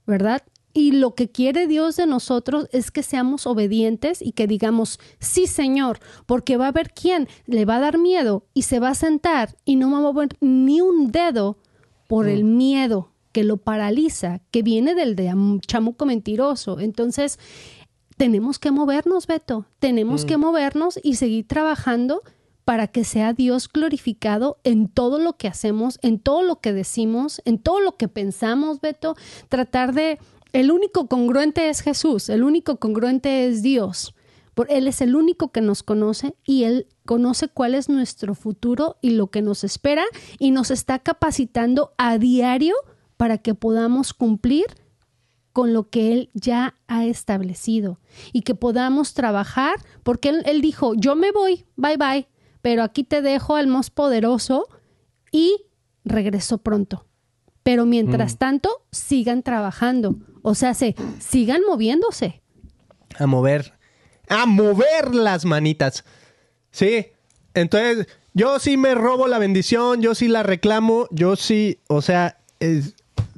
[0.08, 0.42] ¿verdad?
[0.72, 5.48] Y lo que quiere Dios de nosotros es que seamos obedientes y que digamos, sí
[5.48, 8.96] Señor, porque va a haber quien le va a dar miedo y se va a
[8.96, 11.58] sentar y no va a mover ni un dedo
[12.08, 16.80] por el miedo que lo paraliza, que viene del de am- chamuco mentiroso.
[16.80, 17.38] Entonces,
[18.16, 22.22] tenemos que movernos, Beto, tenemos que movernos y seguir trabajando
[22.66, 27.42] para que sea Dios glorificado en todo lo que hacemos, en todo lo que decimos,
[27.46, 29.16] en todo lo que pensamos, Beto.
[29.48, 30.20] Tratar de...
[30.52, 34.16] El único congruente es Jesús, el único congruente es Dios.
[34.54, 38.98] Por Él es el único que nos conoce y Él conoce cuál es nuestro futuro
[39.02, 40.06] y lo que nos espera
[40.40, 42.74] y nos está capacitando a diario
[43.18, 44.66] para que podamos cumplir
[45.52, 48.00] con lo que Él ya ha establecido
[48.32, 52.28] y que podamos trabajar, porque Él, él dijo, yo me voy, bye bye,
[52.66, 54.68] pero aquí te dejo al más poderoso
[55.32, 55.66] y
[56.04, 57.06] regresó pronto.
[57.62, 62.42] Pero mientras tanto, sigan trabajando, o sea, se, sigan moviéndose.
[63.20, 63.74] A mover.
[64.30, 66.06] A mover las manitas.
[66.72, 67.06] Sí.
[67.54, 72.40] Entonces, yo sí me robo la bendición, yo sí la reclamo, yo sí, o sea,
[72.60, 72.96] es-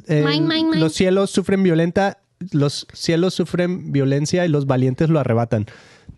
[0.08, 0.80] eh, Mine, mine, mine.
[0.80, 2.20] los cielos sufren violenta,
[2.54, 5.66] los cielos sufren violencia y los valientes lo arrebatan,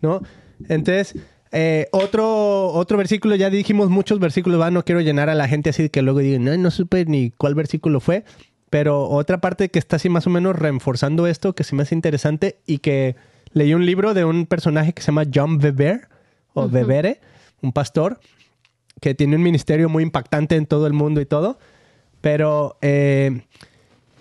[0.00, 0.22] ¿no?
[0.68, 1.14] Entonces,
[1.52, 5.70] eh, otro, otro versículo, ya dijimos muchos versículos, va, no quiero llenar a la gente
[5.70, 8.24] así que luego digan, no, no supe ni cuál versículo fue,
[8.70, 11.94] pero otra parte que está así más o menos reforzando esto, que se me hace
[11.94, 13.16] interesante y que
[13.52, 16.02] leí un libro de un personaje que se llama John Bevere,
[16.52, 17.20] o Bevere,
[17.62, 18.20] un pastor,
[19.00, 21.58] que tiene un ministerio muy impactante en todo el mundo y todo,
[22.20, 23.42] pero eh,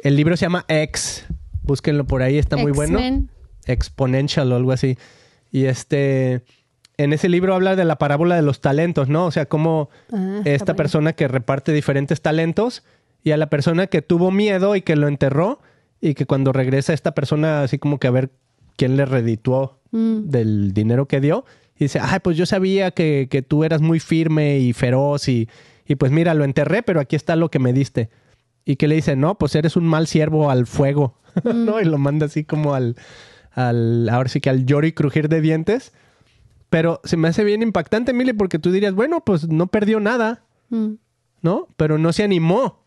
[0.03, 1.25] el libro se llama X,
[1.63, 2.99] búsquenlo por ahí, está muy bueno.
[3.65, 4.97] Exponential o algo así.
[5.51, 6.43] Y este,
[7.03, 9.25] en ese libro habla de la parábola de los talentos, ¿no?
[9.25, 12.83] O sea, cómo Ah, esta persona que reparte diferentes talentos
[13.23, 15.59] y a la persona que tuvo miedo y que lo enterró
[16.01, 18.29] y que cuando regresa esta persona así como que a ver
[18.77, 20.29] quién le redituó Mm.
[20.29, 21.45] del dinero que dio
[21.75, 25.49] y dice, ay, pues yo sabía que, que tú eras muy firme y feroz y,
[25.87, 28.11] y pues mira, lo enterré, pero aquí está lo que me diste.
[28.65, 31.81] Y que le dice, no, pues eres un mal siervo al fuego, ¿no?
[31.81, 32.97] Y lo manda así como al,
[33.53, 35.91] al, ahora sí que al lloro y crujir de dientes.
[36.69, 40.43] Pero se me hace bien impactante, Mili, porque tú dirías, bueno, pues no perdió nada,
[40.69, 40.93] Mm.
[41.41, 41.67] ¿no?
[41.77, 42.83] Pero no se animó.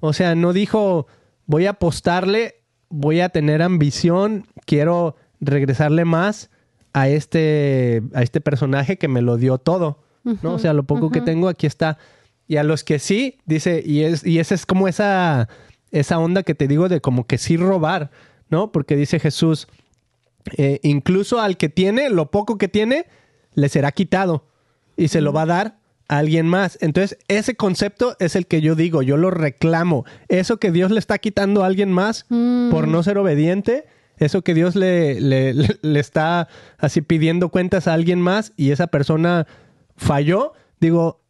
[0.00, 1.06] O sea, no dijo,
[1.46, 2.56] voy a apostarle,
[2.88, 6.50] voy a tener ambición, quiero regresarle más
[6.92, 10.02] a este, a este personaje que me lo dio todo,
[10.42, 10.54] ¿no?
[10.54, 11.98] O sea, lo poco que tengo aquí está.
[12.48, 15.48] Y a los que sí, dice, y, es, y esa es como esa,
[15.92, 18.10] esa onda que te digo de como que sí robar,
[18.50, 18.72] ¿no?
[18.72, 19.68] Porque dice Jesús,
[20.56, 23.06] eh, incluso al que tiene, lo poco que tiene,
[23.54, 24.46] le será quitado
[24.96, 25.78] y se lo va a dar
[26.08, 26.76] a alguien más.
[26.82, 30.04] Entonces, ese concepto es el que yo digo, yo lo reclamo.
[30.28, 32.26] Eso que Dios le está quitando a alguien más
[32.70, 33.86] por no ser obediente,
[34.18, 38.70] eso que Dios le, le, le- le está así pidiendo cuentas a alguien más y
[38.70, 39.46] esa persona
[39.96, 41.20] falló, digo,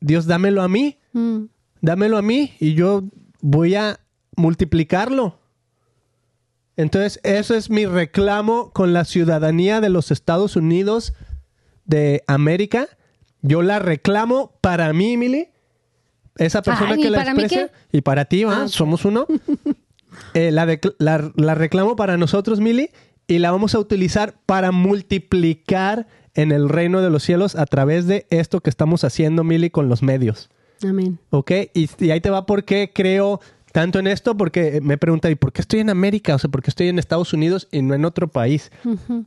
[0.00, 1.44] Dios, dámelo a mí, Mm.
[1.80, 3.04] dámelo a mí y yo
[3.40, 4.00] voy a
[4.36, 5.38] multiplicarlo.
[6.76, 11.14] Entonces, eso es mi reclamo con la ciudadanía de los Estados Unidos
[11.84, 12.88] de América.
[13.42, 15.48] Yo la reclamo para mí, Emily.
[16.36, 17.70] Esa persona Ay, que ¿y la expresa.
[17.92, 18.64] Y para ti, ¿va?
[18.64, 18.68] Ah.
[18.68, 19.26] Somos uno.
[20.32, 22.90] Eh, la, de- la- la reclamo para nosotros, Mili,
[23.26, 28.06] y la vamos a utilizar para multiplicar en el reino de los cielos a través
[28.06, 30.50] de esto que estamos haciendo, Mili, con los medios.
[30.84, 31.18] Amén.
[31.30, 31.50] ¿Ok?
[31.74, 33.40] Y, y ahí te va por qué creo
[33.74, 36.36] tanto en esto, porque me pregunta, ¿y por qué estoy en América?
[36.36, 38.70] O sea, ¿por qué estoy en Estados Unidos y no en otro país?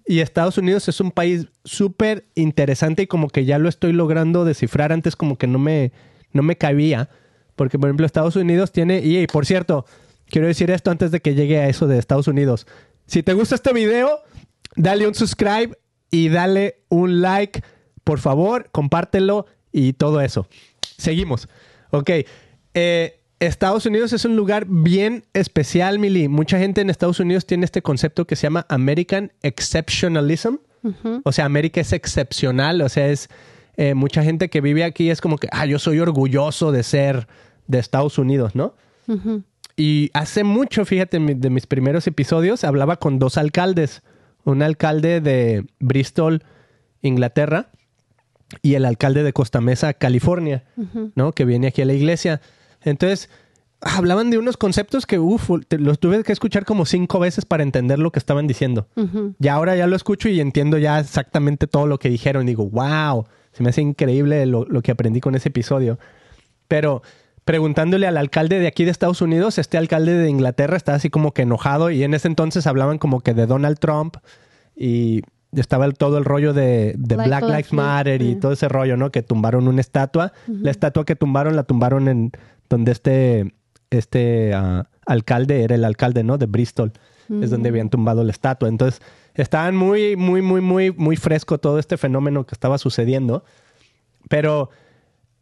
[0.06, 4.46] Y Estados Unidos es un país súper interesante y como que ya lo estoy logrando
[4.46, 4.94] descifrar.
[4.94, 5.92] Antes como que no me,
[6.32, 7.10] no me cabía.
[7.58, 9.02] Porque, por ejemplo, Estados Unidos tiene...
[9.02, 9.86] Y, y, por cierto,
[10.30, 12.68] quiero decir esto antes de que llegue a eso de Estados Unidos.
[13.06, 14.22] Si te gusta este video,
[14.78, 15.78] dale un subscribe
[16.10, 17.62] y dale un like.
[18.06, 20.48] Por favor, compártelo y todo eso.
[20.98, 21.50] Seguimos.
[21.92, 22.12] Ok.
[22.74, 26.28] Eh, Estados Unidos es un lugar bien especial, Mili.
[26.28, 30.56] Mucha gente en Estados Unidos tiene este concepto que se llama American Exceptionalism.
[31.24, 32.82] O sea, América es excepcional.
[32.82, 33.30] O sea, es
[33.76, 37.28] eh, mucha gente que vive aquí es como que, ah, yo soy orgulloso de ser
[37.68, 38.76] de Estados Unidos, ¿no?
[39.76, 44.02] Y hace mucho, fíjate, de mis primeros episodios, hablaba con dos alcaldes.
[44.46, 46.44] Un alcalde de Bristol,
[47.02, 47.70] Inglaterra,
[48.62, 50.64] y el alcalde de Costa Mesa, California,
[51.16, 51.34] ¿no?
[51.34, 52.42] Que viene aquí a la iglesia.
[52.90, 53.30] Entonces,
[53.82, 58.00] hablaban de unos conceptos que, uff, los tuve que escuchar como cinco veces para entender
[58.00, 58.88] lo que estaban diciendo.
[59.40, 62.46] Y ahora ya lo escucho y entiendo ya exactamente todo lo que dijeron.
[62.46, 66.00] Digo, wow, se me hace increíble lo, lo que aprendí con ese episodio.
[66.68, 67.02] Pero
[67.48, 71.34] preguntándole al alcalde de aquí de Estados Unidos, este alcalde de Inglaterra está así como
[71.34, 74.18] que enojado y en ese entonces hablaban como que de Donald Trump
[74.76, 75.22] y
[75.62, 78.40] estaba el- todo el rollo de, de Black Black, Lives Matter y Matter.
[78.42, 79.12] todo ese rollo, ¿no?
[79.12, 80.34] Que tumbaron una estatua.
[80.48, 82.32] La estatua que tumbaron la tumbaron en
[82.70, 83.54] donde este,
[83.90, 86.38] este ah, alcalde era el alcalde, ¿no?
[86.38, 86.92] De Bristol.
[87.42, 88.70] Es donde habían tumbado la estatua.
[88.70, 89.02] Entonces,
[89.34, 93.44] estaban muy, muy, muy, muy, muy fresco todo este fenómeno que estaba sucediendo.
[94.30, 94.70] Pero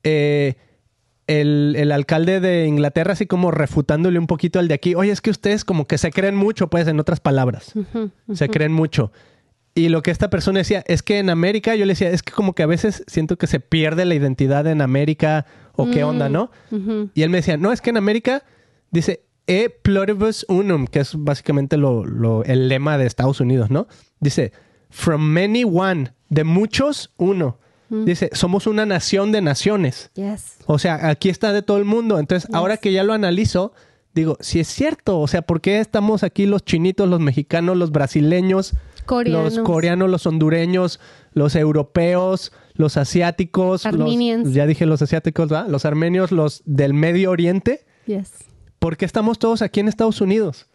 [0.03, 0.55] eh,
[1.27, 5.21] el, el alcalde de Inglaterra, así como refutándole un poquito al de aquí, oye, es
[5.21, 7.73] que ustedes como que se creen mucho, pues, en otras palabras.
[8.33, 9.11] Se creen mucho.
[9.77, 12.31] Y lo que esta persona decía es que en América, yo le decía, es que
[12.31, 16.29] como que a veces siento que se pierde la identidad en América o qué onda,
[16.29, 16.49] ¿no?
[17.13, 18.43] Y él me decía, no, es que en América,
[18.91, 23.87] dice, E pluribus unum, que es básicamente lo, lo- el lema de Estados Unidos, ¿no?
[24.19, 24.53] Dice,
[24.89, 27.59] from many one, de muchos uno.
[27.89, 30.09] Dice, somos una nación de naciones.
[30.15, 30.55] Yes.
[30.65, 32.17] O sea, aquí está de todo el mundo.
[32.17, 33.73] Entonces, ahora que ya lo analizo,
[34.15, 35.19] digo, si es cierto.
[35.19, 38.73] O sea, ¿por qué estamos aquí los chinitos, los mexicanos, los brasileños,
[39.05, 39.53] Coreanos.
[39.55, 40.99] los coreanos, los hondureños,
[41.33, 45.67] los europeos, los asiáticos, los- ya dije los asiáticos, ¿verdad?
[45.69, 47.85] Los armenios, los del Medio Oriente.
[48.07, 48.31] Yes.
[48.79, 50.67] ¿Por qué estamos todos aquí en Estados Unidos?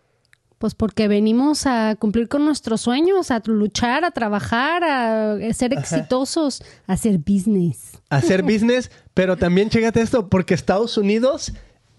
[0.59, 6.63] Pues porque venimos a cumplir con nuestros sueños, a luchar, a trabajar, a ser exitosos,
[6.87, 7.99] a hacer business.
[8.11, 11.53] A hacer business, pero también chécate esto, porque Estados Unidos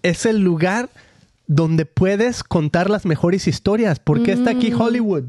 [0.04, 0.90] es el lugar
[1.54, 3.98] donde puedes contar las mejores historias.
[3.98, 5.24] ¿Por qué está aquí Hollywood?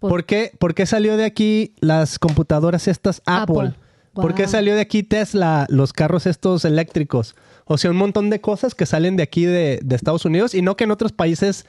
[0.00, 3.58] Por- ¿Por qué, por qué salió de aquí las computadoras estas Apple?
[3.68, 3.74] Apple.
[4.14, 7.36] ¿Por qué salió de aquí Tesla, los carros estos eléctricos?
[7.66, 10.62] O sea, un montón de cosas que salen de aquí de, de Estados Unidos y
[10.62, 11.66] no que en otros países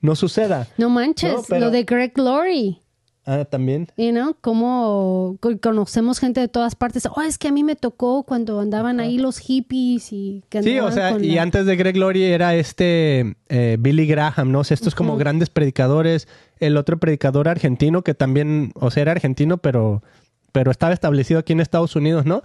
[0.00, 0.66] no suceda.
[0.76, 2.80] No manches, No, pero- lo de Greg Laurie.
[3.26, 3.88] Ah, también.
[3.96, 7.06] You know, como co- conocemos gente de todas partes.
[7.06, 10.78] Oh, es que a mí me tocó cuando andaban ahí los hippies y que Sí,
[10.78, 14.60] o sea, y la- antes de Greg Laurie era este eh, Billy Graham, ¿no?
[14.60, 16.28] O sea, estos como grandes predicadores.
[16.60, 20.02] El otro predicador argentino que también, o sea, era argentino, pero,
[20.52, 22.42] pero estaba establecido aquí en Estados Unidos, ¿no?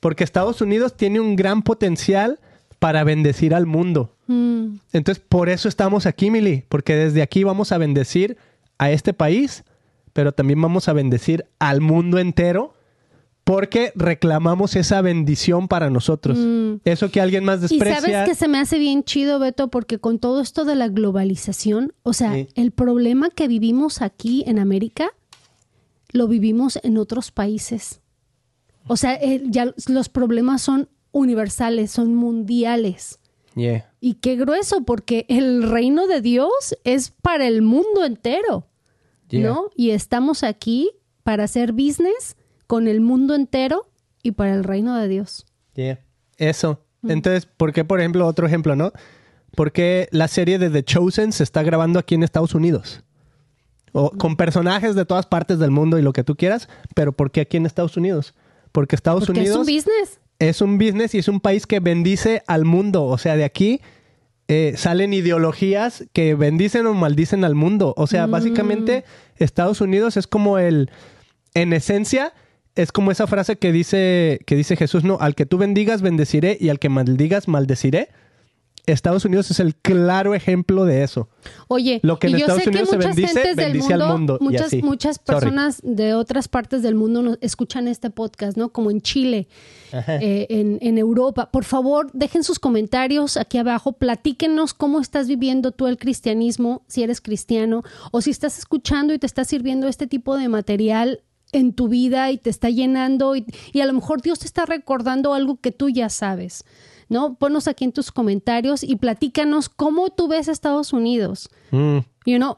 [0.00, 2.40] Porque Estados Unidos tiene un gran potencial
[2.78, 4.14] para bendecir al mundo.
[4.26, 8.36] Mm, Entonces, por eso estamos aquí, Mili, porque desde aquí vamos a bendecir
[8.78, 9.64] a este país,
[10.18, 12.74] pero también vamos a bendecir al mundo entero,
[13.44, 16.36] porque reclamamos esa bendición para nosotros.
[16.84, 17.64] Eso que alguien más Mm.
[17.66, 18.00] Y desprecia.
[18.00, 21.92] sabes que se me hace bien chido, Beto, porque con todo esto de la globalización,
[22.02, 22.48] o sea, Sí.
[22.56, 25.10] el problema que vivimos aquí en América,
[26.10, 28.00] lo vivimos en otros países.
[28.88, 33.20] O sea, ya los problemas son universales, son mundiales.
[33.54, 33.88] Yeah.
[34.00, 38.64] Y qué grueso, porque el reino de Dios es para el mundo entero,
[39.28, 39.48] Yeah.
[39.48, 39.70] ¿no?
[39.76, 40.90] Y estamos aquí
[41.22, 43.90] para hacer business con el mundo entero
[44.22, 45.46] y para el reino de Dios.
[45.74, 46.00] Yeah.
[46.36, 46.84] Eso.
[47.06, 48.92] Entonces, ¿por qué, por ejemplo, otro ejemplo, no?
[49.54, 53.02] ¿Por qué la serie de The Chosen se está grabando aquí en Estados Unidos?
[53.92, 57.30] O con personajes de todas partes del mundo y lo que tú quieras, pero ¿por
[57.30, 58.34] qué aquí en Estados Unidos?
[58.72, 60.20] Porque Estados Porque Unidos es un business.
[60.38, 63.04] es un business y es un país que bendice al mundo.
[63.04, 63.80] O sea, de aquí
[64.48, 67.92] eh, salen ideologías que bendicen o maldicen al mundo.
[67.98, 69.04] O sea, básicamente
[69.36, 70.90] Estados Unidos es como el,
[71.52, 72.32] en esencia,
[72.74, 76.56] es como esa frase que dice, que dice Jesús, no, al que tú bendigas, bendeciré
[76.58, 78.08] y al que maldigas, maldeciré.
[78.92, 81.28] Estados Unidos es el claro ejemplo de eso.
[81.68, 83.72] Oye, Lo que en y yo Estados sé Unidos que se muchas bendice, gentes del
[83.72, 84.82] bendice al mundo, mundo, y muchas, así.
[84.82, 85.40] muchas Sorry.
[85.40, 88.70] personas de otras partes del mundo nos escuchan este podcast, ¿no?
[88.70, 89.48] Como en Chile,
[89.92, 91.50] eh, en, en Europa.
[91.50, 97.02] Por favor, dejen sus comentarios aquí abajo, platíquenos cómo estás viviendo tú el cristianismo, si
[97.02, 97.82] eres cristiano,
[98.12, 101.20] o si estás escuchando y te está sirviendo este tipo de material
[101.52, 104.66] en tu vida y te está llenando y, y a lo mejor Dios te está
[104.66, 106.64] recordando algo que tú ya sabes.
[107.08, 107.36] ¿No?
[107.36, 111.98] Ponnos aquí en tus comentarios y platícanos cómo tú ves a Estados Unidos Mm.
[112.26, 112.56] you know,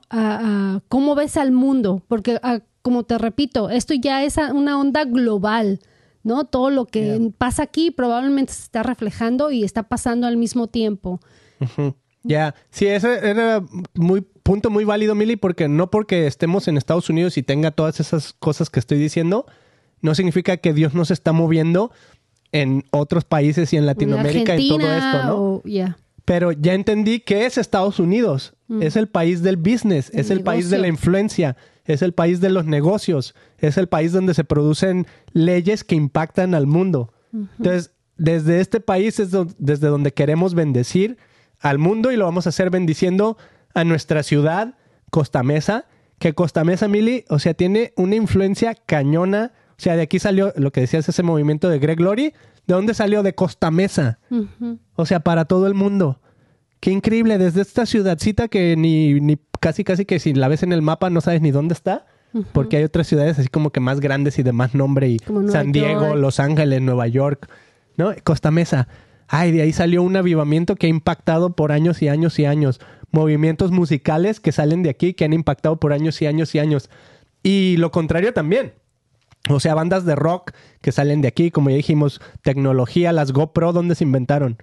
[0.89, 5.81] cómo ves al mundo, porque ah, como te repito, esto ya es una onda global,
[6.23, 6.45] ¿no?
[6.45, 11.21] Todo lo que pasa aquí probablemente se está reflejando y está pasando al mismo tiempo.
[12.23, 13.63] Ya, sí, ese era
[13.95, 18.01] muy punto muy válido, Mili, porque no porque estemos en Estados Unidos y tenga todas
[18.01, 19.47] esas cosas que estoy diciendo,
[20.03, 21.93] no significa que Dios no se está moviendo
[22.53, 25.37] en otros países y en Latinoamérica y todo Argentina esto, ¿no?
[25.37, 25.63] o-.
[26.25, 28.55] Pero ya entendí que es Estados Unidos.
[28.81, 32.51] Es el país del business, es El país de la influencia, es el país de
[32.51, 37.13] los negocios, es el país donde se producen leyes que impactan al mundo.
[37.59, 41.17] Entonces, desde este país es do- desde donde queremos bendecir
[41.59, 43.37] al mundo y lo vamos a hacer bendiciendo
[43.75, 44.75] a nuestra ciudad,
[45.11, 45.87] Costa Mesa,
[46.21, 49.53] que Costa Mesa, Mili, o sea, tiene una influencia cañona.
[49.81, 52.35] O sea, de aquí salió lo que decías, ese movimiento de Greg Glory.
[52.67, 53.23] ¿De dónde salió?
[53.23, 54.19] De Costa Mesa.
[54.95, 56.21] O sea, para todo el mundo.
[56.81, 60.75] Qué increíble, desde esta ciudadcita que ni, ni casi casi que si la ves en
[60.75, 62.05] el mapa no sabes ni dónde está,
[62.53, 65.19] porque hay otras ciudades así como que más grandes y de más nombre y
[65.49, 66.19] San Diego, York.
[66.19, 67.49] Los Ángeles, Nueva York,
[67.97, 68.13] ¿no?
[68.23, 68.87] Costa Mesa.
[69.29, 72.81] Ay, de ahí salió un avivamiento que ha impactado por años y años y años.
[73.13, 76.91] Movimientos musicales que salen de aquí que han impactado por años y años y años.
[77.43, 78.75] Y lo contrario también.
[79.51, 83.73] O sea, bandas de rock que salen de aquí, como ya dijimos, tecnología, las GoPro,
[83.73, 84.57] ¿dónde se inventaron?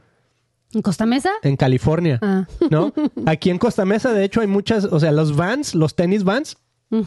[0.73, 1.29] ¿En Costa Mesa?
[1.43, 2.45] En California, Ah.
[2.69, 2.93] ¿no?
[3.25, 6.57] Aquí en Costa Mesa, de hecho, hay muchas, o sea, los vans, los tenis vans,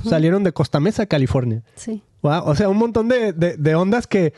[0.05, 1.63] salieron de Costa Mesa, California.
[1.75, 2.03] Sí.
[2.23, 4.35] Wow, o sea, un montón de, de- de ondas que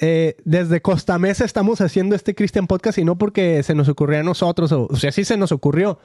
[0.00, 4.20] eh, desde Costa Mesa estamos haciendo este Christian Podcast y no porque se nos ocurrió
[4.20, 5.98] a nosotros, o, o sea, sí se nos ocurrió,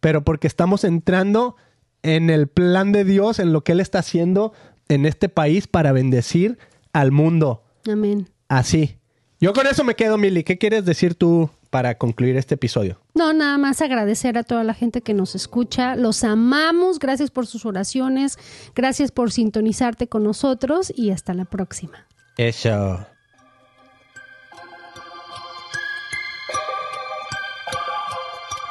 [0.00, 1.56] pero porque estamos entrando
[2.02, 4.52] en el plan de Dios, en lo que Él está haciendo
[4.88, 6.58] en este país para bendecir
[6.92, 7.62] al mundo.
[7.90, 8.28] Amén.
[8.48, 8.98] Así.
[9.40, 10.44] Yo con eso me quedo, Mili.
[10.44, 13.00] ¿Qué quieres decir tú para concluir este episodio?
[13.14, 15.96] No, nada más agradecer a toda la gente que nos escucha.
[15.96, 16.98] Los amamos.
[16.98, 18.38] Gracias por sus oraciones.
[18.74, 22.06] Gracias por sintonizarte con nosotros y hasta la próxima.
[22.36, 23.06] Eso.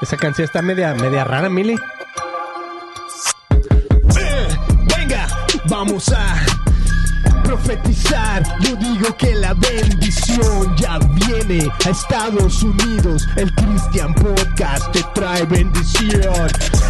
[0.01, 1.75] Esa canción está media, media rara, Mili.
[5.73, 6.35] Vamos a
[7.43, 8.43] profetizar.
[8.59, 13.27] Yo digo que la bendición ya viene a Estados Unidos.
[13.35, 16.47] El Christian Podcast te trae bendición.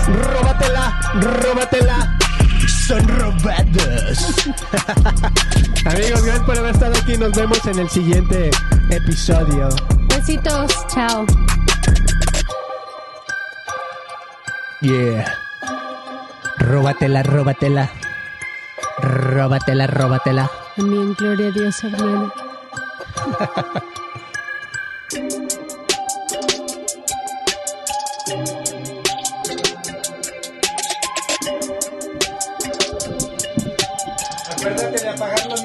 [0.07, 2.17] Róbatela, róbatela.
[2.87, 4.49] Son robados.
[5.85, 7.17] Amigos, gracias por haber estado aquí.
[7.17, 8.51] Nos vemos en el siguiente
[8.89, 9.69] episodio.
[10.09, 10.73] Besitos.
[10.93, 11.25] Chao.
[14.81, 15.33] Yeah.
[16.57, 17.89] Róbatela, róbatela.
[18.99, 20.49] Róbatela, róbatela.
[20.77, 21.15] Amén.
[21.17, 22.33] Gloria a Dios, hermano.